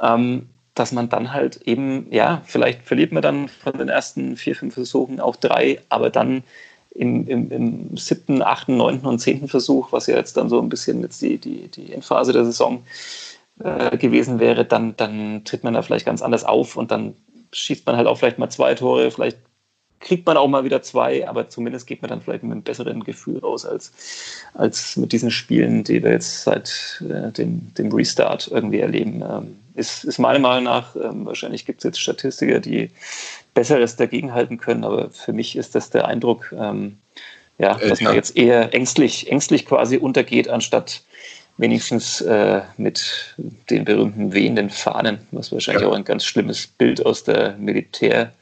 [0.00, 4.54] ähm, dass man dann halt eben, ja, vielleicht verliert man dann von den ersten vier,
[4.54, 6.44] fünf Versuchen auch drei, aber dann
[6.94, 10.68] im, im, im siebten, achten, neunten und zehnten Versuch, was ja jetzt dann so ein
[10.68, 12.84] bisschen jetzt die, die, die Endphase der Saison
[13.58, 17.14] äh, gewesen wäre, dann, dann tritt man da vielleicht ganz anders auf und dann
[17.52, 19.38] schießt man halt auch vielleicht mal zwei Tore, vielleicht
[20.00, 23.04] kriegt man auch mal wieder zwei, aber zumindest geht man dann vielleicht mit einem besseren
[23.04, 23.92] Gefühl raus als,
[24.54, 29.22] als mit diesen Spielen, die wir jetzt seit äh, dem, dem Restart irgendwie erleben.
[29.22, 32.90] Ähm, ist, ist meiner Meinung nach, ähm, wahrscheinlich gibt es jetzt Statistiker, die
[33.52, 36.96] Besseres dagegenhalten können, aber für mich ist das der Eindruck, ähm,
[37.58, 41.02] ja, äh, dass man jetzt eher ängstlich, ängstlich quasi untergeht, anstatt
[41.60, 43.34] wenigstens äh, mit
[43.68, 45.88] den berühmten wehenden Fahnen, was wahrscheinlich ja.
[45.88, 48.32] auch ein ganz schlimmes Bild aus der Militär-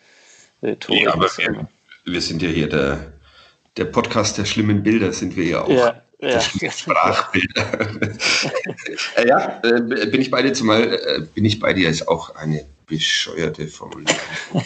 [0.63, 1.69] äh, ja, aber wir,
[2.05, 3.13] wir, sind ja hier der,
[3.77, 5.69] der Podcast der schlimmen Bilder, sind wir ja auch.
[5.69, 6.41] Ja, ja.
[6.41, 7.91] Sprachbilder.
[9.17, 12.35] äh, ja, äh, bin ich bei dir, zumal äh, bin ich bei dir, ist auch
[12.35, 14.19] eine bescheuerte Formulierung.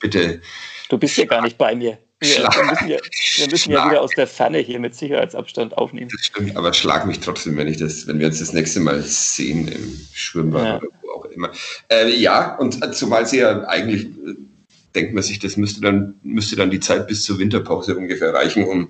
[0.00, 0.40] Bitte.
[0.88, 1.98] Du bist ja gar nicht bei mir.
[2.20, 2.98] Wir, wir, müssen, ja,
[3.36, 6.10] wir müssen ja, wieder aus der Ferne hier mit Sicherheitsabstand aufnehmen.
[6.10, 9.02] Das stimmt, aber schlag mich trotzdem, wenn ich das, wenn wir uns das nächste Mal
[9.02, 10.76] sehen im Schwimmbad ja.
[10.78, 11.52] oder wo auch immer.
[11.88, 14.34] Äh, ja, und zumal sie ja eigentlich, äh,
[14.96, 18.64] denkt man sich, das müsste dann, müsste dann die Zeit bis zur Winterpause ungefähr reichen,
[18.64, 18.88] um,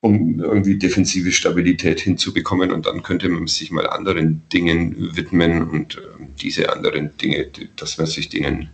[0.00, 2.70] um irgendwie defensive Stabilität hinzubekommen.
[2.70, 6.00] Und dann könnte man sich mal anderen Dingen widmen und äh,
[6.42, 8.68] diese anderen Dinge, dass man sich denen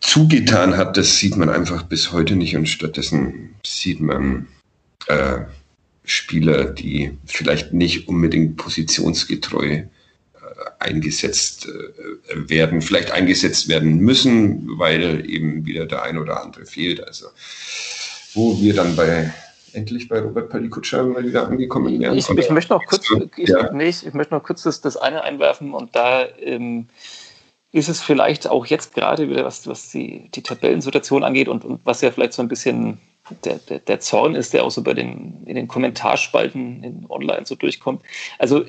[0.00, 4.48] zugetan hat, das sieht man einfach bis heute nicht und stattdessen sieht man
[5.06, 5.40] äh,
[6.04, 9.86] Spieler, die vielleicht nicht unbedingt positionsgetreu äh,
[10.78, 17.06] eingesetzt äh, werden, vielleicht eingesetzt werden müssen, weil eben wieder der ein oder andere fehlt.
[17.06, 17.26] Also
[18.34, 19.32] wo wir dann bei
[19.72, 22.16] endlich bei Robert Palikutscher mal wieder angekommen wären.
[22.16, 23.72] Ich, ich möchte noch kurz, ich, ja.
[23.72, 26.88] nee, ich, ich, möchte noch kurz das, das eine einwerfen und da ähm,
[27.72, 31.80] ist es vielleicht auch jetzt gerade wieder, was, was die, die Tabellensituation angeht und, und
[31.84, 32.98] was ja vielleicht so ein bisschen
[33.44, 37.46] der, der, der Zorn ist, der auch so bei den, in den Kommentarspalten in online
[37.46, 38.02] so durchkommt.
[38.38, 38.64] Also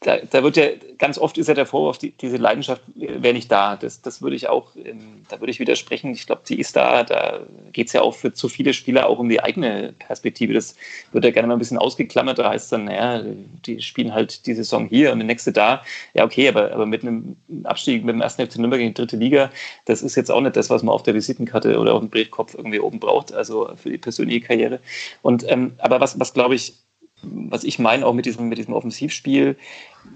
[0.00, 0.66] da, da, wird ja
[0.98, 3.76] ganz oft ist ja der Vorwurf, die, diese Leidenschaft wäre nicht da.
[3.76, 6.12] Das, das würde ich auch, ähm, da würde ich widersprechen.
[6.12, 7.02] Ich glaube, die ist da.
[7.02, 7.40] Da
[7.72, 10.52] geht es ja auch für zu viele Spieler auch um die eigene Perspektive.
[10.52, 10.76] Das
[11.12, 12.38] wird ja gerne mal ein bisschen ausgeklammert.
[12.38, 13.24] Da heißt dann, naja,
[13.64, 15.82] die spielen halt die Saison hier und die nächste da.
[16.12, 19.16] Ja, okay, aber, aber mit einem Abstieg mit dem ersten FC Nürnberg in die dritte
[19.16, 19.50] Liga,
[19.86, 22.54] das ist jetzt auch nicht das, was man auf der Visitenkarte oder auf dem Brechkopf
[22.54, 24.80] irgendwie oben braucht, also für die persönliche Karriere.
[25.22, 26.74] Und ähm, aber was, was glaube ich,
[27.22, 29.56] was ich meine auch mit diesem, mit diesem Offensivspiel,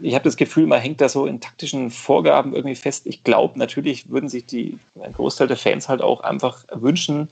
[0.02, 3.06] ich habe das Gefühl, man hängt da so in taktischen Vorgaben irgendwie fest.
[3.06, 7.28] Ich glaube, natürlich würden sich die, ein Großteil der Fans halt auch einfach wünschen,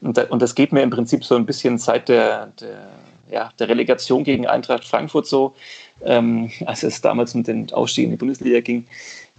[0.00, 2.88] und, da, und das geht mir im Prinzip so ein bisschen seit der, der
[3.30, 5.54] ja, der Relegation gegen Eintracht Frankfurt so,
[6.04, 8.86] ähm, als es damals mit den Aufstieg in die Bundesliga ging,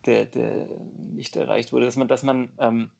[0.05, 2.91] der, der nicht erreicht wurde, dass man, dass man ähm,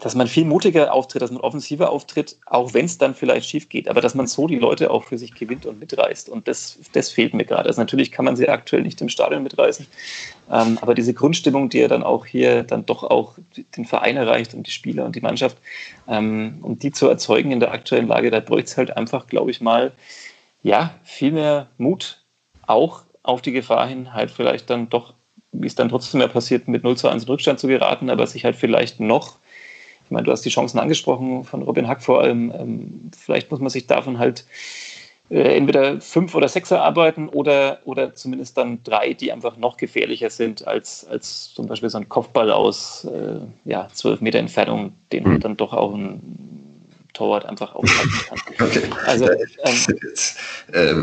[0.00, 3.68] dass man viel mutiger auftritt, dass man offensiver auftritt, auch wenn es dann vielleicht schief
[3.68, 6.28] geht, aber dass man so die Leute auch für sich gewinnt und mitreißt.
[6.28, 7.68] Und das, das fehlt mir gerade.
[7.68, 9.86] Also natürlich kann man sie aktuell nicht im Stadion mitreißen,
[10.50, 13.34] ähm, aber diese Grundstimmung, die ja dann auch hier dann doch auch
[13.76, 15.56] den Verein erreicht und die Spieler und die Mannschaft,
[16.08, 19.50] ähm, um die zu erzeugen in der aktuellen Lage, da bräuchte es halt einfach, glaube
[19.50, 19.92] ich mal,
[20.62, 22.24] ja, viel mehr Mut,
[22.66, 25.14] auch auf die Gefahr hin, halt vielleicht dann doch,
[25.52, 28.26] wie es dann trotzdem mehr passiert, mit 0 zu 1 in Rückstand zu geraten, aber
[28.26, 29.36] sich halt vielleicht noch
[30.04, 32.52] ich meine, du hast die Chancen angesprochen von Robin Hack vor allem.
[32.56, 34.44] Ähm, vielleicht muss man sich davon halt
[35.30, 40.28] äh, entweder fünf oder sechs erarbeiten oder, oder zumindest dann drei, die einfach noch gefährlicher
[40.28, 45.24] sind als, als zum Beispiel so ein Kopfball aus äh, ja, zwölf Meter Entfernung, den
[45.24, 45.40] mhm.
[45.40, 46.63] dann doch auch ein
[47.14, 48.38] Torwart einfach aufhalten kann.
[48.60, 48.82] Okay.
[49.06, 49.28] Also,
[49.64, 49.96] ähm,
[50.72, 50.94] äh,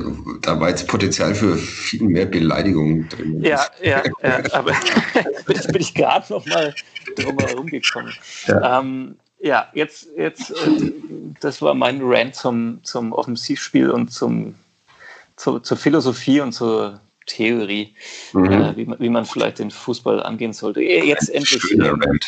[0.41, 3.41] da war jetzt Potenzial für viel mehr Beleidigungen drin.
[3.43, 4.71] Ja, ja, ja aber
[5.47, 6.74] jetzt bin ich gerade noch mal
[7.17, 8.13] drum herum gekommen.
[8.47, 8.80] Ja.
[8.80, 10.91] Ähm, ja, jetzt, jetzt äh,
[11.39, 14.56] das war mein Rant zum, zum Offensivspiel und zum,
[15.36, 17.95] zu, zur Philosophie und zur Theorie,
[18.34, 18.52] mhm.
[18.52, 20.82] äh, wie, man, wie man vielleicht den Fußball angehen sollte.
[20.82, 21.62] Jetzt endlich.
[21.62, 22.26] Schöner Rant.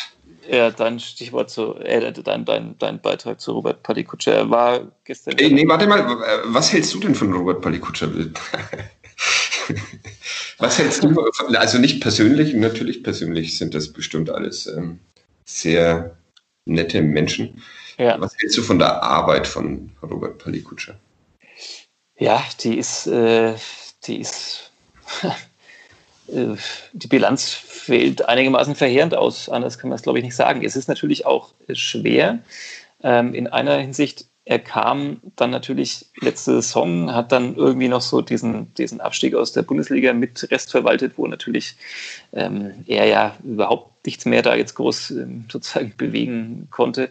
[0.50, 5.38] Ja, dein Stichwort zu, äh, dein, dein, dein Beitrag zu Robert Palikutscher Er war gestern.
[5.38, 6.06] Ey, nee, warte mal,
[6.44, 8.10] was hältst du denn von Robert Palikutscher?
[10.58, 14.98] was hältst du, von, also nicht persönlich, natürlich persönlich sind das bestimmt alles ähm,
[15.44, 16.16] sehr
[16.66, 17.62] nette Menschen.
[17.96, 18.20] Ja.
[18.20, 20.98] Was hältst du von der Arbeit von Robert Palikutscher?
[22.16, 23.54] Ja, die ist, äh,
[24.06, 24.64] die ist
[25.22, 25.28] Äh,
[26.28, 29.48] die Bilanz fällt einigermaßen verheerend aus.
[29.48, 30.64] Anders kann man es, glaube ich, nicht sagen.
[30.64, 32.40] Es ist natürlich auch schwer.
[33.02, 38.20] Ähm, in einer Hinsicht, er kam dann natürlich letzte Saison, hat dann irgendwie noch so
[38.20, 41.76] diesen, diesen Abstieg aus der Bundesliga mit Rest verwaltet, wo natürlich
[42.32, 47.10] ähm, er ja überhaupt nichts mehr da jetzt groß ähm, sozusagen bewegen konnte.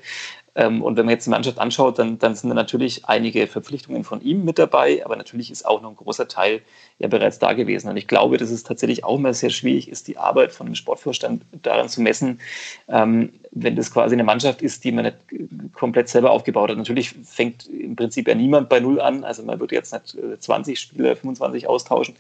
[0.56, 4.04] Ähm, und wenn man jetzt die Mannschaft anschaut, dann, dann sind da natürlich einige Verpflichtungen
[4.04, 6.62] von ihm mit dabei, aber natürlich ist auch noch ein großer Teil
[7.00, 7.90] ja bereits da gewesen.
[7.90, 10.76] Und ich glaube, dass es tatsächlich auch immer sehr schwierig ist, die Arbeit von einem
[10.76, 12.40] Sportvorstand daran zu messen,
[12.88, 16.78] ähm, wenn das quasi eine Mannschaft ist, die man nicht komplett selber aufgebaut hat.
[16.78, 19.24] Natürlich fängt im Prinzip ja niemand bei Null an.
[19.24, 22.16] Also man wird jetzt nicht 20 äh, Spieler, 25 austauschen,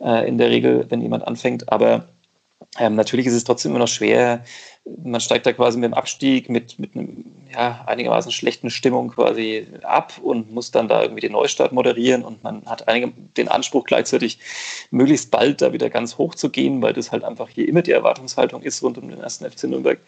[0.00, 1.72] äh, in der Regel, wenn jemand anfängt.
[1.72, 2.08] Aber
[2.78, 4.44] ähm, natürlich ist es trotzdem immer noch schwer.
[5.02, 9.66] Man steigt da quasi mit dem Abstieg, mit, mit einem ja, einigermaßen schlechten Stimmung quasi
[9.82, 12.24] ab und muss dann da irgendwie den Neustart moderieren.
[12.24, 14.38] Und man hat einige, den Anspruch gleichzeitig,
[14.90, 17.92] möglichst bald da wieder ganz hoch zu gehen, weil das halt einfach hier immer die
[17.92, 20.00] Erwartungshaltung ist rund um den ersten FC Nürnberg.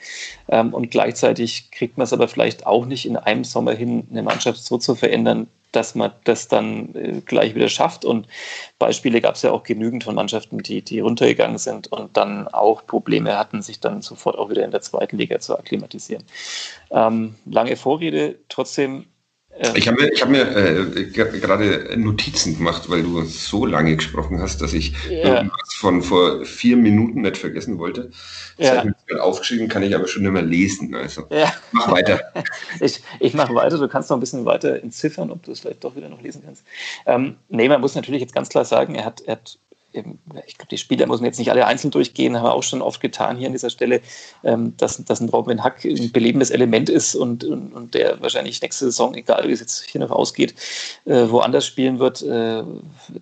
[0.49, 4.23] Ähm, und gleichzeitig kriegt man es aber vielleicht auch nicht in einem Sommer hin, eine
[4.23, 8.04] Mannschaft so zu verändern, dass man das dann äh, gleich wieder schafft.
[8.04, 8.26] Und
[8.78, 12.87] Beispiele gab es ja auch genügend von Mannschaften, die, die runtergegangen sind und dann auch
[12.87, 16.24] Probleme hatten, sich dann sofort auch wieder in der zweiten Liga zu akklimatisieren.
[16.90, 19.06] Ähm, lange Vorrede, trotzdem
[19.75, 24.41] ich habe mir, ich hab mir äh, gerade Notizen gemacht, weil du so lange gesprochen
[24.41, 25.37] hast, dass ich ja.
[25.37, 28.11] irgendwas von vor vier Minuten nicht vergessen wollte.
[28.57, 28.77] Das ja.
[28.79, 30.95] habe ich mir aufgeschrieben, kann ich aber schon nicht mehr lesen.
[30.95, 31.53] Also ja.
[31.73, 32.21] mach weiter.
[32.81, 35.85] ich ich mache weiter, du kannst noch ein bisschen weiter entziffern, ob du es vielleicht
[35.85, 36.65] doch wieder noch lesen kannst.
[37.05, 39.59] Ähm, nee, man muss natürlich jetzt ganz klar sagen, er hat, er hat
[39.92, 42.83] ich glaube, die Spieler muss man jetzt nicht alle einzeln durchgehen, haben wir auch schon
[42.83, 44.00] oft getan hier an dieser Stelle,
[44.44, 48.62] ähm, dass, dass ein Robin Hack ein belebendes Element ist und, und, und, der wahrscheinlich
[48.62, 50.55] nächste Saison, egal wie es jetzt hier noch ausgeht,
[51.07, 52.22] äh, woanders spielen wird.
[52.22, 52.62] Äh,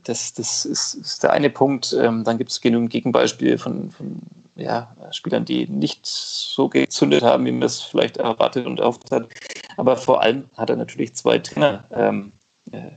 [0.05, 1.97] das das ist, ist der eine Punkt.
[1.99, 4.21] Ähm, dann gibt es genügend Gegenbeispiele von, von
[4.57, 9.29] ja, Spielern, die nicht so gezündet haben, wie man es vielleicht erwartet und erhofft hat.
[9.77, 11.85] Aber vor allem hat er natürlich zwei Trainer.
[11.93, 12.38] Ähm, äh,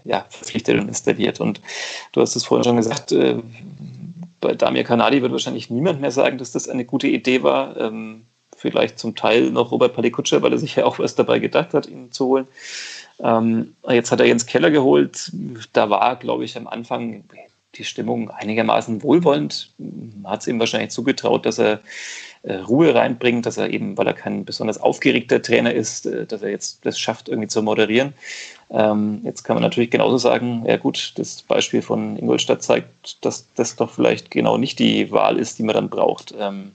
[0.04, 1.40] ja, verpflichtet und installiert.
[1.40, 1.62] Und
[2.12, 3.38] du hast es vorhin schon gesagt, äh,
[4.40, 7.78] bei Damir Kanadi wird wahrscheinlich niemand mehr sagen, dass das eine gute Idee war.
[7.78, 11.74] Ähm, vielleicht zum Teil noch Robert Palikutscher, weil er sich ja auch was dabei gedacht
[11.74, 12.48] hat, ihn zu holen.
[13.20, 15.32] Ähm, jetzt hat er Jens Keller geholt.
[15.74, 17.24] Da war, glaube ich, am Anfang
[17.76, 19.74] die Stimmung einigermaßen wohlwollend.
[19.78, 21.80] Man hat es ihm wahrscheinlich zugetraut, dass er
[22.44, 26.42] äh, Ruhe reinbringt, dass er eben, weil er kein besonders aufgeregter Trainer ist, äh, dass
[26.42, 28.14] er jetzt das schafft, irgendwie zu moderieren.
[28.72, 33.48] Ähm, jetzt kann man natürlich genauso sagen, ja gut, das Beispiel von Ingolstadt zeigt, dass
[33.56, 36.72] das doch vielleicht genau nicht die Wahl ist, die man dann braucht, ähm,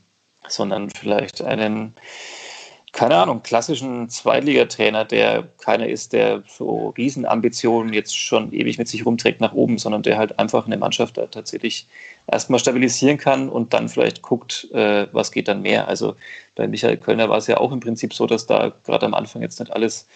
[0.48, 1.94] sondern vielleicht einen
[2.96, 9.04] keine Ahnung, klassischen Zweitligatrainer, der keiner ist, der so Riesenambitionen jetzt schon ewig mit sich
[9.04, 11.86] rumträgt nach oben, sondern der halt einfach eine Mannschaft da tatsächlich
[12.26, 15.88] erstmal stabilisieren kann und dann vielleicht guckt, äh, was geht dann mehr.
[15.88, 16.16] Also
[16.54, 19.42] bei Michael Kölner war es ja auch im Prinzip so, dass da gerade am Anfang
[19.42, 20.06] jetzt nicht alles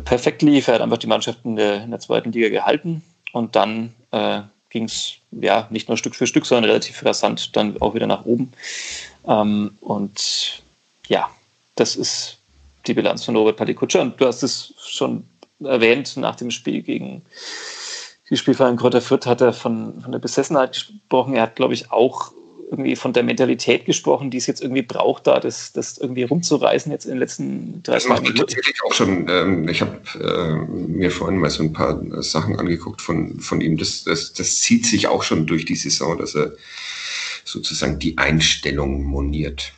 [0.00, 0.68] perfekt lief.
[0.68, 3.02] Er hat einfach die Mannschaft in der, in der zweiten Liga gehalten
[3.32, 7.80] und dann äh, ging es ja nicht nur Stück für Stück, sondern relativ rasant dann
[7.80, 8.52] auch wieder nach oben.
[9.26, 10.62] Ähm, und
[11.08, 11.30] ja,
[11.76, 12.38] das ist
[12.86, 14.00] die Bilanz von Robert Palikutscher.
[14.00, 15.24] Und du hast es schon
[15.60, 17.22] erwähnt, nach dem Spiel gegen
[18.30, 21.34] die Spielverein Kräuter Fürth hat er von, von der Besessenheit gesprochen.
[21.34, 22.32] Er hat, glaube ich, auch
[22.72, 26.90] irgendwie von der Mentalität gesprochen, die es jetzt irgendwie braucht, da das, das irgendwie rumzureißen
[26.90, 28.24] jetzt in den letzten drei Tagen.
[28.24, 29.28] Das tatsächlich auch schon.
[29.28, 33.76] Ähm, ich habe äh, mir vorhin mal so ein paar Sachen angeguckt von, von ihm.
[33.76, 36.52] Das, das, das zieht sich auch schon durch die Saison, dass er
[37.44, 39.72] sozusagen die Einstellung moniert.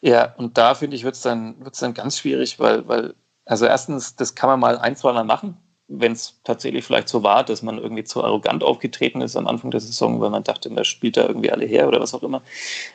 [0.00, 3.66] Ja, und da finde ich, wird es dann, wird's dann ganz schwierig, weil, weil, also
[3.66, 5.56] erstens, das kann man mal ein, zwei Mal machen,
[5.98, 9.70] wenn es tatsächlich vielleicht so war, dass man irgendwie zu arrogant aufgetreten ist am Anfang
[9.70, 12.42] der Saison, weil man dachte, man spielt da irgendwie alle her oder was auch immer.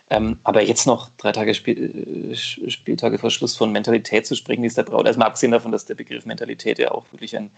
[0.09, 4.61] Ähm, aber jetzt noch drei Tage Spiel, äh, Spieltage vor Schluss von Mentalität zu sprechen,
[4.61, 5.05] die es da braucht.
[5.05, 7.51] Erstmal abgesehen davon, dass der Begriff Mentalität ja auch wirklich ein,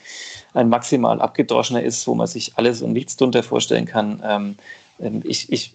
[0.53, 4.21] ein maximal abgedroschener ist, wo man sich alles und nichts drunter vorstellen kann.
[4.25, 4.55] Ähm,
[4.99, 5.73] ähm ich, ich,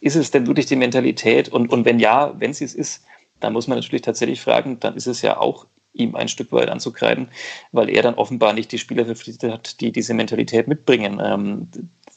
[0.00, 1.50] ist es denn wirklich die Mentalität?
[1.50, 3.04] Und, und wenn ja, wenn sie es ist,
[3.40, 6.68] dann muss man natürlich tatsächlich fragen, dann ist es ja auch ihm ein Stück weit
[6.68, 7.28] anzukreiden,
[7.72, 11.20] weil er dann offenbar nicht die Spieler verpflichtet hat, die diese Mentalität mitbringen.
[11.24, 11.68] Ähm,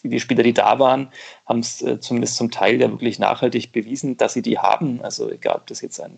[0.03, 1.09] die Spieler, die da waren,
[1.45, 5.01] haben es äh, zumindest zum Teil ja wirklich nachhaltig bewiesen, dass sie die haben.
[5.01, 6.17] Also egal, ob das jetzt ein,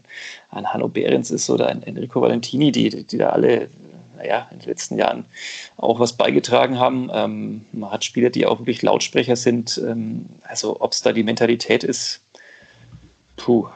[0.52, 3.70] ein Hanno Behrens ist oder ein Enrico Valentini, die, die da alle
[4.20, 5.26] naja, in den letzten Jahren
[5.78, 7.10] auch was beigetragen haben.
[7.14, 9.82] Ähm, man hat Spieler, die auch wirklich Lautsprecher sind.
[9.84, 12.22] Ähm, also ob es da die Mentalität ist,
[13.38, 13.68] puh.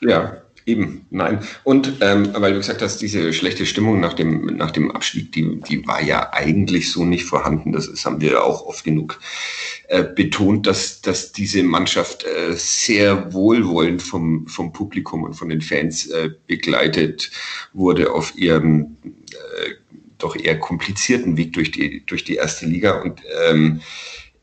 [0.00, 1.38] Ja, Eben, nein.
[1.64, 5.62] Und ähm, weil du gesagt hast, diese schlechte Stimmung nach dem, nach dem Abstieg, die,
[5.62, 7.72] die war ja eigentlich so nicht vorhanden.
[7.72, 9.18] Das, ist, haben wir auch oft genug
[9.88, 15.62] äh, betont, dass, dass diese Mannschaft äh, sehr wohlwollend vom, vom Publikum und von den
[15.62, 17.30] Fans äh, begleitet
[17.72, 19.70] wurde auf ihrem äh,
[20.18, 23.00] doch eher komplizierten Weg durch die, durch die erste Liga.
[23.00, 23.80] Und ähm,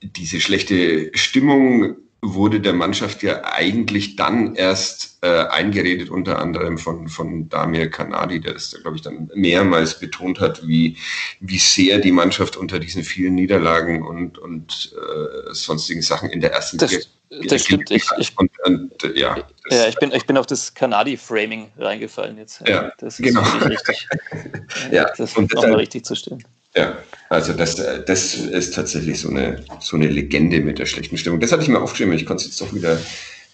[0.01, 1.97] diese schlechte Stimmung
[2.33, 8.39] wurde der Mannschaft ja eigentlich dann erst äh, eingeredet, unter anderem von, von Damir Kanadi,
[8.39, 10.97] der das, glaube ich, dann mehrmals betont hat, wie,
[11.39, 16.53] wie sehr die Mannschaft unter diesen vielen Niederlagen und, und äh, sonstigen Sachen in der
[16.53, 17.05] ersten das, Liga
[17.47, 17.91] das stimmt.
[17.91, 19.37] Ich, ich, und, und, ja,
[19.69, 22.67] ja, ich, bin, ich bin auf das Kanadi-Framing reingefallen jetzt.
[22.67, 23.41] Ja, das ist genau.
[23.65, 24.07] richtig.
[24.91, 26.43] ja, das und nochmal richtig zu stellen.
[26.75, 26.97] Ja,
[27.29, 31.39] also das, äh, das ist tatsächlich so eine, so eine Legende mit der schlechten Stimmung.
[31.39, 32.99] Das hatte ich mir aufgeschrieben, ich konnte es jetzt doch wieder,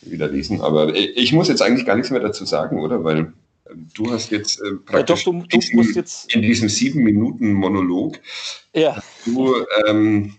[0.01, 0.61] wieder lesen.
[0.61, 3.03] Aber ich muss jetzt eigentlich gar nichts mehr dazu sagen, oder?
[3.03, 3.19] Weil
[3.65, 7.03] äh, du hast jetzt äh, praktisch ja, doch, du, du diesen, jetzt in diesem sieben
[7.03, 8.19] Minuten Monolog
[8.73, 9.01] ja.
[9.25, 10.35] du ähm,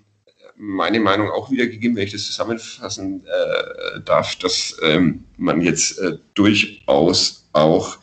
[0.56, 6.18] meine Meinung auch wiedergegeben, wenn ich das zusammenfassen äh, darf, dass ähm, man jetzt äh,
[6.34, 7.98] durchaus auch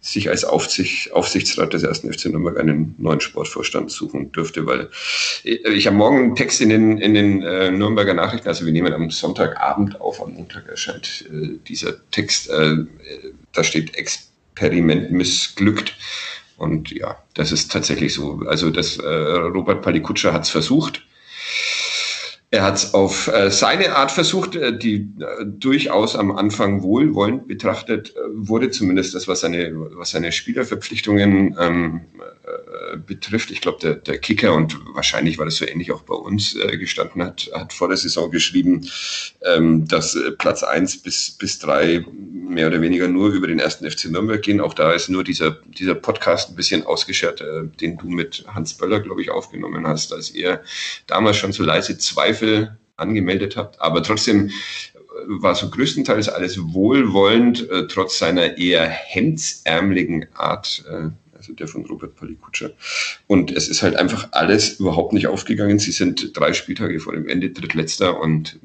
[0.00, 4.88] sich als Aufsicht, Aufsichtsrat des ersten FC Nürnberg einen neuen Sportvorstand suchen dürfte, weil
[5.44, 8.92] ich habe morgen einen Text in den, in den äh, Nürnberger Nachrichten, also wir nehmen
[8.94, 12.76] am Sonntagabend auf, am Montag erscheint äh, dieser Text, äh,
[13.52, 15.94] da steht Experiment missglückt.
[16.56, 18.42] Und ja, das ist tatsächlich so.
[18.46, 21.02] Also das äh, Robert Palikutscher hat es versucht.
[22.52, 27.46] Er hat es auf äh, seine Art versucht, äh, die äh, durchaus am Anfang wohlwollend
[27.46, 33.52] betrachtet wurde, zumindest das, was seine, was seine Spielerverpflichtungen ähm, äh, betrifft.
[33.52, 37.22] Ich glaube, der, der Kicker, und wahrscheinlich war das so ähnlich auch bei uns gestanden
[37.22, 38.84] hat, hat vor der Saison geschrieben,
[39.44, 42.04] ähm, dass Platz eins bis, bis drei
[42.48, 44.60] mehr oder weniger nur über den ersten FC Nürnberg gehen.
[44.60, 47.44] Auch da ist nur dieser, dieser Podcast ein bisschen ausgeschert,
[47.80, 50.60] den du mit Hans Böller, glaube ich, aufgenommen hast, als er
[51.06, 53.80] damals schon so leise Zweifel Zweifel angemeldet habt.
[53.80, 54.50] Aber trotzdem
[55.26, 61.84] war so größtenteils alles wohlwollend, äh, trotz seiner eher hemdsärmeligen Art, äh, also der von
[61.86, 62.70] Robert Palikutscher.
[63.26, 65.78] Und es ist halt einfach alles überhaupt nicht aufgegangen.
[65.78, 68.58] Sie sind drei Spieltage vor dem Ende drittletzter und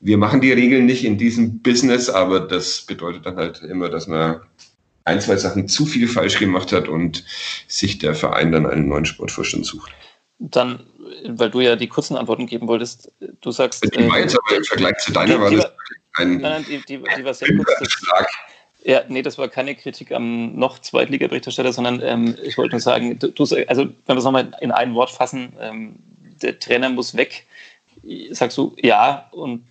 [0.00, 4.06] wir machen die Regeln nicht in diesem Business, aber das bedeutet dann halt immer, dass
[4.06, 4.40] man
[5.04, 7.24] ein, zwei Sachen zu viel falsch gemacht hat und
[7.68, 9.92] sich der Verein dann einen neuen Sportvorstand sucht.
[10.38, 10.80] Dann
[11.28, 13.84] weil du ja die kurzen Antworten geben wolltest, du sagst.
[13.84, 15.72] Die war jetzt aber im Vergleich zu deiner die, war das
[16.16, 16.38] ein.
[16.38, 17.68] Nein, nein, die, die, die war sehr kurz.
[18.82, 23.18] Ja, nee, das war keine Kritik am noch Zweitliga-Berichterstatter, sondern ähm, ich wollte nur sagen,
[23.18, 23.28] du,
[23.66, 25.96] also wenn wir es nochmal in ein Wort fassen, ähm,
[26.40, 27.46] der Trainer muss weg.
[28.30, 29.64] Sagst du ja und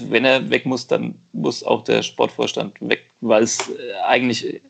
[0.00, 4.60] wenn er weg muss, dann muss auch der Sportvorstand weg, weil es äh, eigentlich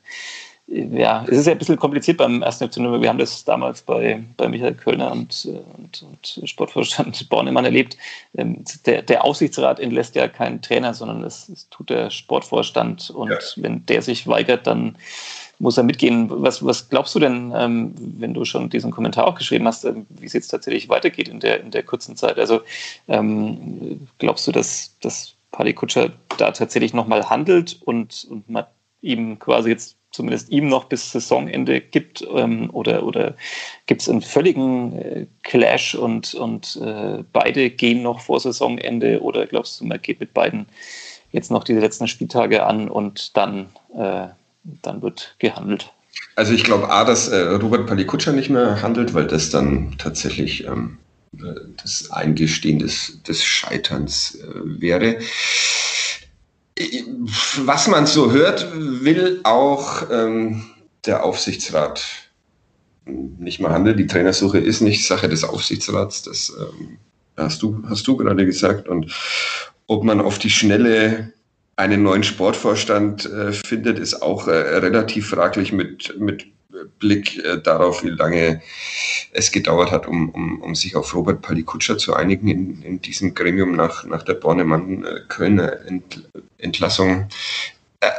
[0.71, 3.01] ja, es ist ja ein bisschen kompliziert beim ersten FC Nürnberg.
[3.01, 5.49] Wir haben das damals bei, bei Michael Kölner und,
[5.79, 7.97] und, und Sportvorstand Bornemann erlebt.
[8.37, 13.09] Ähm, der, der, Aufsichtsrat entlässt ja keinen Trainer, sondern es, es tut der Sportvorstand.
[13.09, 13.39] Und ja.
[13.57, 14.99] wenn der sich weigert, dann
[15.59, 16.27] muss er mitgehen.
[16.31, 20.05] Was, was glaubst du denn, ähm, wenn du schon diesen Kommentar auch geschrieben hast, ähm,
[20.11, 22.39] wie es jetzt tatsächlich weitergeht in der, in der kurzen Zeit?
[22.39, 22.61] Also
[24.19, 28.66] glaubst du, dass, dass Paddy Kutscher da tatsächlich nochmal handelt und, und man
[29.01, 32.27] ihm quasi jetzt zumindest ihm noch bis Saisonende gibt?
[32.35, 33.37] Ähm, oder oder
[33.87, 39.23] gibt es einen völligen äh, Clash und, und äh, beide gehen noch vor Saisonende?
[39.23, 40.67] Oder glaubst du, man geht mit beiden
[41.33, 44.29] jetzt noch diese letzten Spieltage an und dann, äh,
[44.83, 45.93] dann wird gehandelt?
[46.37, 50.65] Also ich glaube A, dass äh, Robert Palikutscher nicht mehr handelt, weil das dann tatsächlich
[50.65, 50.99] ähm,
[51.37, 55.19] äh, das Eingestehen des, des Scheiterns äh, wäre
[57.64, 60.64] was man so hört, will auch ähm,
[61.07, 62.05] der Aufsichtsrat
[63.05, 63.97] nicht mehr handeln.
[63.97, 66.99] Die Trainersuche ist nicht Sache des Aufsichtsrats, das ähm,
[67.37, 68.89] hast, du, hast du gerade gesagt.
[68.89, 69.12] Und
[69.87, 71.33] ob man auf die Schnelle
[71.76, 76.47] einen neuen Sportvorstand äh, findet, ist auch äh, relativ fraglich mit, mit
[76.99, 78.62] Blick äh, darauf, wie lange
[79.33, 83.35] es gedauert hat, um, um, um sich auf Robert Palikutscher zu einigen in, in diesem
[83.35, 87.29] Gremium nach, nach der Bornemann-Kölner Ent, Entlassung.
[88.01, 88.11] Äh,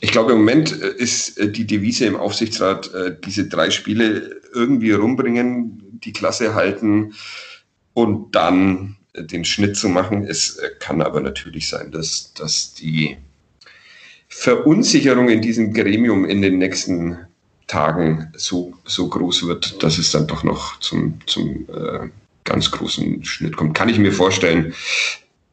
[0.00, 4.92] ich glaube, im Moment ist äh, die Devise im Aufsichtsrat, äh, diese drei Spiele irgendwie
[4.92, 7.14] rumbringen, die Klasse halten
[7.94, 10.24] und dann den Schnitt zu machen.
[10.24, 13.16] Es kann aber natürlich sein, dass, dass die
[14.28, 17.18] Verunsicherung in diesem Gremium in den nächsten
[17.68, 22.08] Tagen so, so groß wird, dass es dann doch noch zum, zum äh,
[22.44, 23.74] ganz großen Schnitt kommt.
[23.74, 24.74] Kann ich mir vorstellen,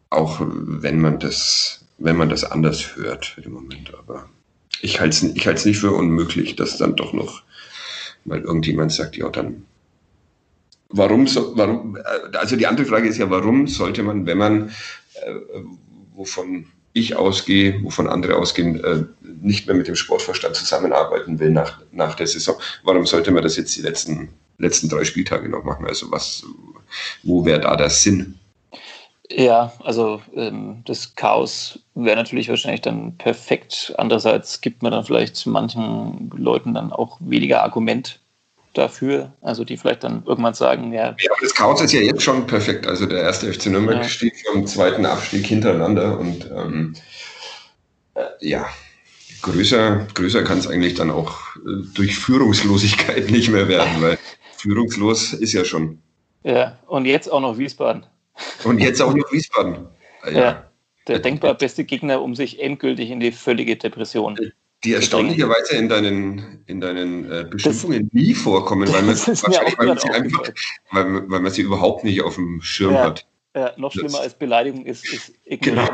[0.09, 3.93] auch wenn man das, wenn man das anders hört im Moment.
[3.93, 4.29] Aber
[4.81, 7.43] ich halte es ich nicht für unmöglich, dass dann doch noch
[8.23, 9.65] mal irgendjemand sagt, ja, dann
[10.89, 14.69] warum so, warum, äh, also die andere Frage ist ja, warum sollte man, wenn man,
[14.69, 15.35] äh,
[16.13, 19.03] wovon ich ausgehe, wovon andere ausgehen, äh,
[19.41, 22.55] nicht mehr mit dem Sportverstand zusammenarbeiten will nach, nach der Saison.
[22.83, 25.85] Warum sollte man das jetzt die letzten, letzten drei Spieltage noch machen?
[25.85, 26.43] Also was,
[27.23, 28.39] wo wäre da der Sinn?
[29.29, 33.93] Ja, also ähm, das Chaos wäre natürlich wahrscheinlich dann perfekt.
[33.97, 38.21] Andererseits gibt man dann vielleicht manchen Leuten dann auch weniger Argument
[38.77, 41.15] dafür, also die vielleicht dann irgendwann sagen, ja.
[41.19, 42.87] Ja, das Chaos ist ja jetzt schon perfekt.
[42.87, 44.09] Also der erste FC Nürnberg ja.
[44.09, 46.93] steht vom zweiten Abstieg hintereinander und ähm,
[48.15, 48.67] äh, ja,
[49.41, 54.17] größer, größer kann es eigentlich dann auch äh, durch Führungslosigkeit nicht mehr werden, weil
[54.57, 55.99] führungslos ist ja schon.
[56.43, 58.05] Ja, und jetzt auch noch Wiesbaden.
[58.63, 59.87] Und jetzt auch noch Wiesbaden.
[60.25, 60.31] Ja.
[60.31, 60.65] ja
[61.07, 64.37] der denkbar beste Gegner, um sich endgültig in die völlige Depression
[64.85, 69.97] die erstaunlicherweise in deinen, in deinen äh, Beschimpfungen nie vorkommen, weil man, wahrscheinlich, weil man
[69.97, 70.43] sie einfach,
[70.91, 73.25] weil, weil, man sie überhaupt nicht auf dem Schirm ja, hat.
[73.55, 75.87] Ja, noch schlimmer das, als Beleidigung ist, ist Genau.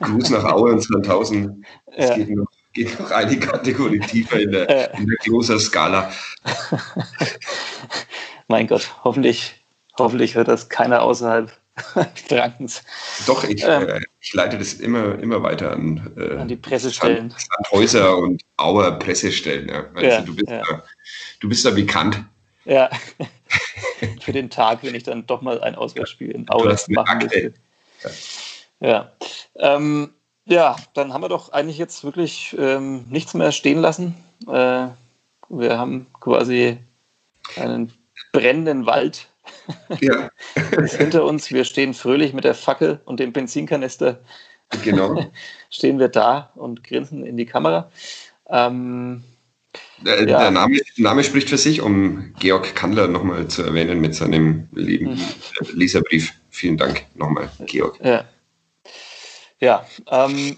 [0.00, 1.64] Gruß nach Aue und Sandhausen.
[1.86, 2.16] Es ja.
[2.16, 4.98] geht, noch, geht noch eine Kategorie tiefer in der, ja.
[4.98, 6.12] in der großen Skala.
[8.48, 9.64] mein Gott, hoffentlich,
[9.98, 11.50] hoffentlich hört das keiner außerhalb
[12.28, 12.82] Frankens.
[13.26, 17.34] Doch, ich, ähm, äh, ich, leite das immer, immer weiter an, äh, an die Pressestellen.
[17.36, 19.68] Sandhäuser und Auer Pressestellen.
[19.68, 19.86] Ja.
[19.94, 20.62] Also ja, du, bist ja.
[20.62, 20.82] da,
[21.40, 22.24] du bist da bekannt.
[22.64, 22.90] Ja,
[24.20, 27.28] für den Tag, wenn ich dann doch mal ein Auswärtsspiel in Auer machen
[28.80, 29.12] ja.
[29.56, 30.10] Ähm,
[30.44, 34.14] ja, dann haben wir doch eigentlich jetzt wirklich ähm, nichts mehr stehen lassen.
[34.46, 34.88] Äh,
[35.48, 36.78] wir haben quasi
[37.56, 37.92] einen
[38.32, 39.28] brennenden Wald
[40.00, 40.30] ja.
[40.82, 41.50] ist hinter uns.
[41.50, 44.20] Wir stehen fröhlich mit der Fackel und dem Benzinkanister.
[44.84, 45.30] Genau.
[45.70, 47.90] stehen wir da und grinsen in die Kamera.
[48.48, 49.22] Ähm,
[49.98, 50.40] der, ja.
[50.40, 55.14] der Name, Name, spricht für sich, um Georg Kandler nochmal zu erwähnen mit seinem lieben
[55.14, 55.20] mhm.
[55.74, 56.32] Leserbrief.
[56.50, 57.98] Vielen Dank nochmal, Georg.
[58.02, 58.24] Ja,
[59.60, 60.56] ja ähm,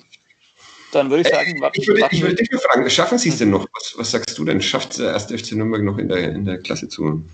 [0.92, 3.38] dann würde ich sagen, äh, ich würde, ich würde dich nur fragen, schaffen Sie es
[3.38, 3.66] denn noch?
[3.74, 4.62] Was, was sagst du denn?
[4.62, 7.24] Schafft der erste FC Nürnberg noch in der, in der Klasse zu?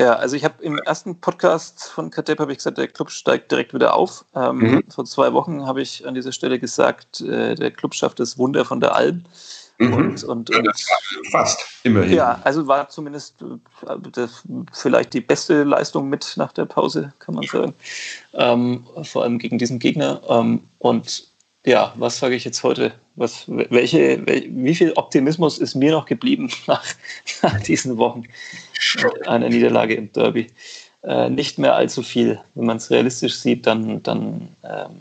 [0.00, 3.50] Ja, also ich habe im ersten Podcast von Katep habe ich gesagt, der Club steigt
[3.50, 4.24] direkt wieder auf.
[4.32, 4.84] Ähm, mhm.
[4.88, 8.64] Vor zwei Wochen habe ich an dieser Stelle gesagt, äh, der Club schafft das Wunder
[8.64, 9.24] von der Alm.
[9.78, 9.92] Mhm.
[9.92, 10.86] Und, und, und,
[11.32, 12.14] fast immerhin.
[12.16, 17.34] Ja, also war zumindest äh, das, vielleicht die beste Leistung mit nach der Pause, kann
[17.34, 17.74] man sagen.
[18.34, 20.20] Ähm, vor allem gegen diesen Gegner.
[20.28, 21.28] Ähm, und
[21.68, 22.92] ja, was sage ich jetzt heute?
[23.14, 26.84] Was, welche, wie viel Optimismus ist mir noch geblieben nach,
[27.42, 28.24] nach diesen Wochen
[29.26, 30.48] einer Niederlage im Derby?
[31.02, 32.40] Äh, nicht mehr allzu viel.
[32.54, 35.00] Wenn man es realistisch sieht, dann, dann ähm,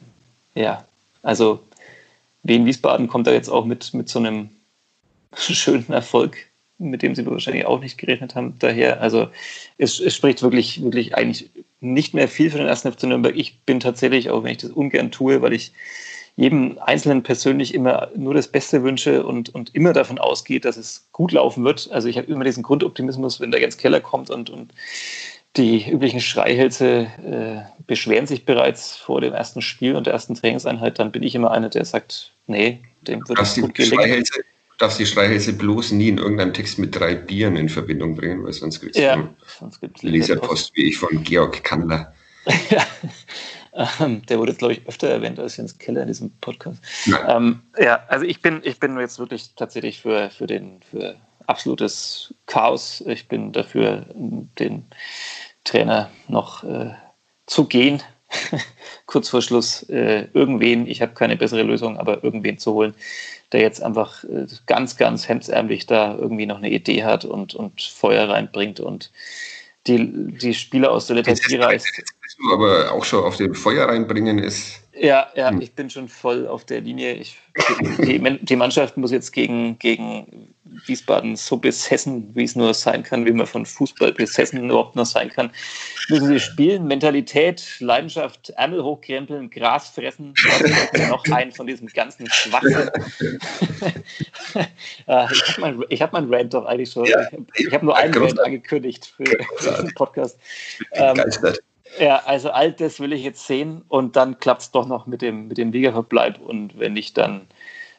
[0.56, 0.86] ja,
[1.24, 1.60] also
[2.44, 4.50] Wien Wiesbaden kommt da jetzt auch mit, mit so einem
[5.36, 6.38] schönen Erfolg,
[6.80, 8.56] mit dem sie wahrscheinlich auch nicht gerechnet haben.
[8.60, 9.30] Daher, also
[9.78, 11.50] es, es spricht wirklich, wirklich eigentlich
[11.80, 13.36] nicht mehr viel für den ersten FC Nürnberg.
[13.36, 15.72] Ich bin tatsächlich, auch wenn ich das ungern tue, weil ich
[16.38, 21.10] jedem Einzelnen persönlich immer nur das Beste wünsche und, und immer davon ausgeht, dass es
[21.12, 21.90] gut laufen wird.
[21.92, 24.72] Also ich habe immer diesen Grundoptimismus, wenn der Jens Keller kommt und, und
[25.58, 31.00] die üblichen Schreihälse äh, beschweren sich bereits vor dem ersten Spiel und der ersten Trainingseinheit,
[31.00, 34.24] dann bin ich immer einer, der sagt, nee, dem wird es gut gelingen.
[34.78, 38.54] Darfst die Schreihälse bloß nie in irgendeinem Text mit drei Bieren in Verbindung bringen, weil
[38.54, 39.28] sonst gibt es ja,
[40.02, 42.14] Leserpost wie ich von Georg Kandler.
[42.70, 42.86] ja,
[44.00, 46.82] ähm, der wurde, glaube ich, öfter erwähnt als Jens Keller in diesem Podcast.
[47.28, 51.16] Ähm, ja, also ich bin, ich bin jetzt wirklich tatsächlich für, für, den, für
[51.46, 53.04] absolutes Chaos.
[53.06, 54.86] Ich bin dafür, den
[55.64, 56.94] Trainer noch äh,
[57.46, 58.02] zu gehen,
[59.06, 62.94] kurz vor Schluss, äh, irgendwen, ich habe keine bessere Lösung, aber irgendwen zu holen,
[63.52, 67.82] der jetzt einfach äh, ganz, ganz hemdsärmlich da irgendwie noch eine Idee hat und, und
[67.82, 69.12] Feuer reinbringt und
[69.88, 72.04] die, die Spieler aus der Lethargie reißt.
[72.52, 75.62] Aber auch schon auf dem Feuer reinbringen ist ja, ja, hm.
[75.62, 77.14] ich bin schon voll auf der Linie.
[77.14, 77.38] Ich,
[78.00, 80.54] die, die, Mannschaft muss jetzt gegen, gegen
[80.86, 85.06] Wiesbaden so besessen, wie es nur sein kann, wie man von Fußball besessen überhaupt noch
[85.06, 85.52] sein kann.
[86.10, 90.34] Müssen sie spielen, Mentalität, Leidenschaft, Ärmel hochkrempeln, Gras fressen,
[91.10, 92.90] noch einen von diesem ganzen Schwachsinn.
[95.06, 97.06] Ah, ich habe mein, hab mein Rant doch eigentlich schon.
[97.06, 99.26] Ja, ich habe nur einen Rant angekündigt für,
[99.58, 100.38] für diesen Podcast.
[100.94, 101.22] Ähm,
[102.00, 105.22] ja, also all das will ich jetzt sehen und dann klappt es doch noch mit
[105.22, 107.42] dem, mit dem Ligaverbleib und wenn nicht, dann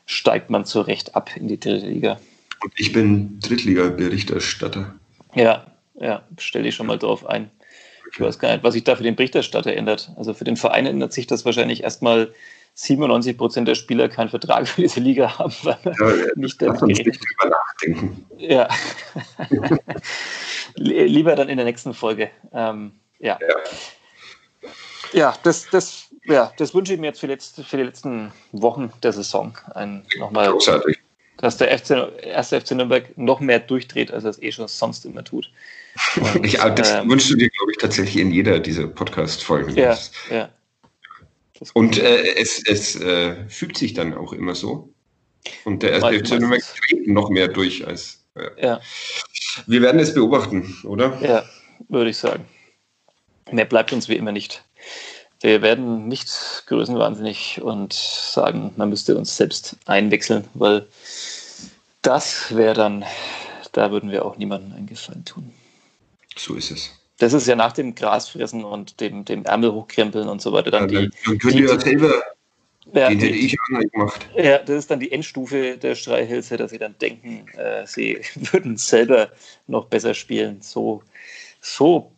[0.06, 2.18] steigt man zu Recht ab in die dritte Liga.
[2.62, 4.94] Und ich bin Drittliga-Berichterstatter.
[5.34, 5.66] Ja,
[6.00, 7.50] ja, stell dich schon mal drauf ein.
[8.12, 10.10] Ich weiß gar nicht, was sich da für den Berichterstatter ändert.
[10.16, 12.32] Also für den Verein ändert sich das wahrscheinlich erstmal
[12.74, 17.04] 97 Prozent der Spieler keinen Vertrag für diese Liga haben, weil ja, nicht damit nicht
[17.04, 18.24] drüber nachdenken.
[18.38, 18.68] Ja.
[20.76, 22.30] Lieber dann in der nächsten Folge.
[22.52, 23.38] Ähm, ja.
[23.40, 24.68] ja.
[25.12, 28.92] Ja, das, das, ja, das wünsche ich mir jetzt für, letzte, für die letzten Wochen
[29.02, 29.56] der Saison.
[29.74, 30.98] Ein, nochmal, Großartig.
[31.38, 31.90] Dass der FC,
[32.22, 35.50] erste FC Nürnberg noch mehr durchdreht, als er es eh schon sonst immer tut.
[36.34, 39.74] Und, ich, das ähm, wünschst du dir, glaube ich, tatsächlich in jeder dieser Podcast-Folgen.
[39.76, 39.96] Ja,
[40.30, 40.50] ja.
[41.74, 44.92] Und äh, es, es äh, fügt sich dann auch immer so.
[45.64, 48.24] Und der erste FC Nürnberg dreht noch mehr durch als.
[48.34, 48.80] Äh, ja.
[49.66, 51.18] Wir werden es beobachten, oder?
[51.20, 51.44] Ja,
[51.88, 52.44] würde ich sagen.
[53.50, 54.64] Mehr bleibt uns wie immer nicht.
[55.40, 60.86] Wir werden nicht größenwahnsinnig und sagen, man müsste uns selbst einwechseln, weil
[62.02, 63.04] das wäre dann,
[63.72, 65.52] da würden wir auch niemandem einen Gefallen tun.
[66.36, 66.90] So ist es.
[67.18, 70.88] Das ist ja nach dem Grasfressen und dem, dem Ärmel hochkrempeln und so weiter dann
[70.88, 71.10] ja, die.
[71.26, 72.22] Dann könnt ihr ja selber.
[72.92, 74.28] Ja, den hätte ich auch nicht gemacht.
[74.34, 78.20] Ja, das ist dann die Endstufe der Streihälse, dass sie dann denken, äh, sie
[78.52, 79.30] würden selber
[79.66, 80.62] noch besser spielen.
[80.62, 81.02] So,
[81.60, 82.12] so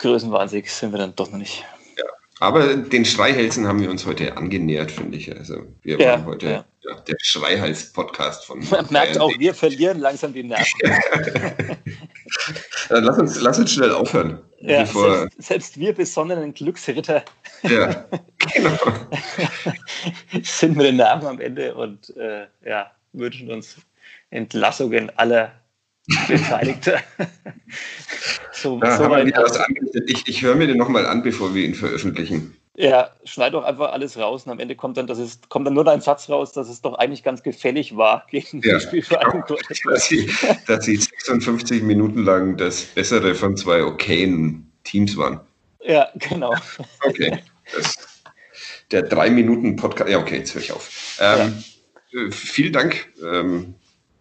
[0.00, 1.64] größenwahnsinnig sind wir dann doch noch nicht.
[1.96, 2.04] Ja,
[2.40, 5.34] aber den Schreihälsen haben wir uns heute angenähert, finde ich.
[5.36, 6.64] Also wir ja, waren heute ja.
[6.82, 8.66] Ja, der Schreihals-Podcast von.
[8.70, 10.80] Man merkt auch, wir verlieren langsam die Nerven.
[12.88, 14.40] dann lass uns, lass uns schnell aufhören.
[14.60, 17.22] Ja, selbst, selbst, wir besonnenen Glücksritter
[17.62, 18.06] ja,
[18.54, 18.78] genau.
[20.42, 23.76] sind mit den Nerven am Ende und äh, ja, wünschen uns
[24.30, 25.52] Entlassungen aller
[26.28, 27.00] Beteiligter.
[28.52, 29.16] so, ja, so
[30.06, 32.56] ich, ich höre mir den nochmal an, bevor wir ihn veröffentlichen.
[32.76, 35.74] Ja, schneid doch einfach alles raus und am Ende kommt dann, das ist, kommt dann
[35.74, 39.44] nur dein Satz raus, dass es doch eigentlich ganz gefällig war gegen ja, die Spielvereinigung
[39.46, 39.60] genau.
[39.90, 40.30] dass, sie,
[40.66, 45.40] dass sie 56 Minuten lang das Bessere von zwei okayen Teams waren.
[45.82, 46.54] Ja, genau.
[47.04, 47.38] Okay.
[47.74, 47.96] Das,
[48.90, 50.10] der drei Minuten Podcast.
[50.10, 51.18] Ja, okay, jetzt höre ich auf.
[51.20, 51.62] Ähm,
[52.12, 52.20] ja.
[52.22, 53.74] Äh, vielen Dank ähm,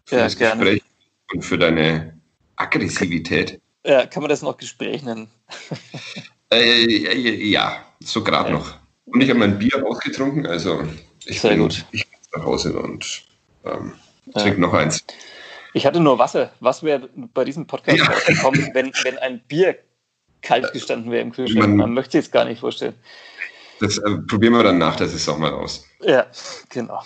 [0.05, 0.63] für ja, das gerne.
[0.63, 0.88] Gespräch
[1.34, 2.19] und für deine
[2.55, 3.59] Aggressivität.
[3.86, 5.30] Ja, kann man das noch Gespräch nennen?
[6.51, 8.57] äh, ja, so gerade ja.
[8.57, 8.75] noch.
[9.05, 10.84] Und ich habe mein Bier ausgetrunken, also
[11.25, 11.86] ich Sehr bin, gut.
[11.91, 12.05] ich
[12.36, 13.23] nach Hause und
[13.65, 13.93] ähm,
[14.34, 14.67] trinke ja.
[14.67, 15.03] noch eins.
[15.73, 16.51] Ich hatte nur Wasser.
[16.59, 18.05] Was wäre bei diesem Podcast ja.
[18.05, 19.77] rausgekommen, wenn, wenn ein Bier
[20.41, 21.69] kalt gestanden wäre im Kühlschrank?
[21.69, 22.95] Man, Man möchte es gar nicht vorstellen.
[23.80, 25.86] Das äh, probieren wir dann nach der Saison mal aus.
[26.01, 26.25] Ja,
[26.69, 27.01] genau.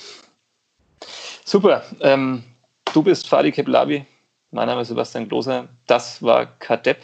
[1.46, 1.84] Super.
[2.00, 2.44] Ähm,
[2.94, 4.06] du bist Fadi Keblavi.
[4.54, 5.68] Mein Name ist Sebastian Gloser.
[5.88, 7.00] Das war Kadepp,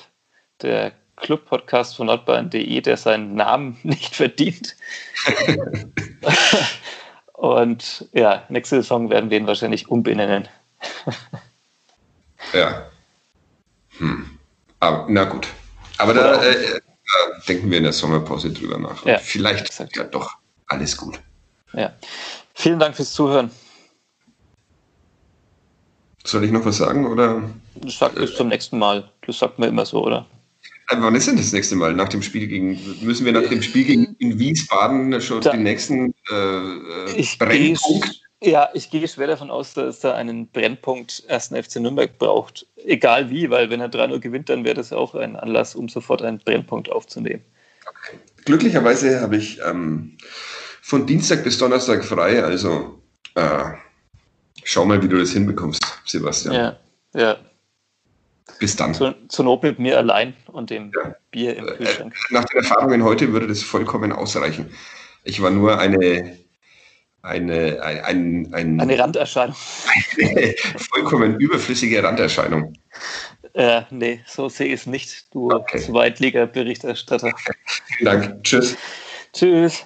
[0.62, 4.76] der Club-Podcast von nordbayern.de, der seinen Namen nicht verdient.
[7.34, 10.48] Und ja, nächste Saison werden wir ihn wahrscheinlich umbenennen.
[12.54, 12.86] ja.
[13.98, 14.38] Hm.
[14.80, 15.48] Aber, na gut.
[15.98, 19.04] Aber da, äh, da, denken wir in der Sommerpause drüber nach.
[19.08, 19.96] Ja, vielleicht exakt.
[19.96, 20.36] ja doch
[20.68, 21.20] alles gut.
[21.74, 21.94] Ja.
[22.54, 23.50] Vielen Dank fürs Zuhören.
[26.24, 27.42] Soll ich noch was sagen oder?
[27.88, 29.10] Sag bis zum nächsten Mal.
[29.26, 30.26] Das sagt man immer so, oder?
[30.90, 31.94] Äh, wann ist denn das nächste Mal?
[31.94, 35.64] Nach dem Spiel gegen, müssen wir nach dem Spiel gegen in Wiesbaden schon da, den
[35.64, 38.22] nächsten äh, Brennpunkt?
[38.42, 42.66] Geh, ja, ich gehe schwer davon aus, dass er einen Brennpunkt ersten FC Nürnberg braucht.
[42.86, 46.22] Egal wie, weil wenn er 3-0 gewinnt, dann wäre das auch ein Anlass, um sofort
[46.22, 47.44] einen Brennpunkt aufzunehmen.
[47.88, 48.18] Okay.
[48.46, 50.18] Glücklicherweise habe ich ähm,
[50.82, 53.02] von Dienstag bis Donnerstag frei, also
[53.36, 53.64] äh,
[54.70, 56.54] schau mal, wie du das hinbekommst, Sebastian.
[56.54, 56.80] Ja,
[57.14, 57.38] ja.
[58.60, 58.94] Bis dann.
[58.94, 61.16] Zur, zur Not mit mir allein und dem ja.
[61.32, 62.14] Bier im äh, Kühlschrank.
[62.30, 64.72] Nach den Erfahrungen heute würde das vollkommen ausreichen.
[65.24, 66.38] Ich war nur eine,
[67.22, 69.56] eine, ein, ein, eine Randerscheinung.
[70.20, 72.74] Eine vollkommen überflüssige Randerscheinung.
[73.54, 75.80] Äh, nee, so sehe ich es nicht, du okay.
[75.80, 77.32] Zweitliga-Berichterstatter.
[77.98, 78.44] Vielen Dank.
[78.44, 78.78] Tschüss.
[79.34, 79.86] Tschüss.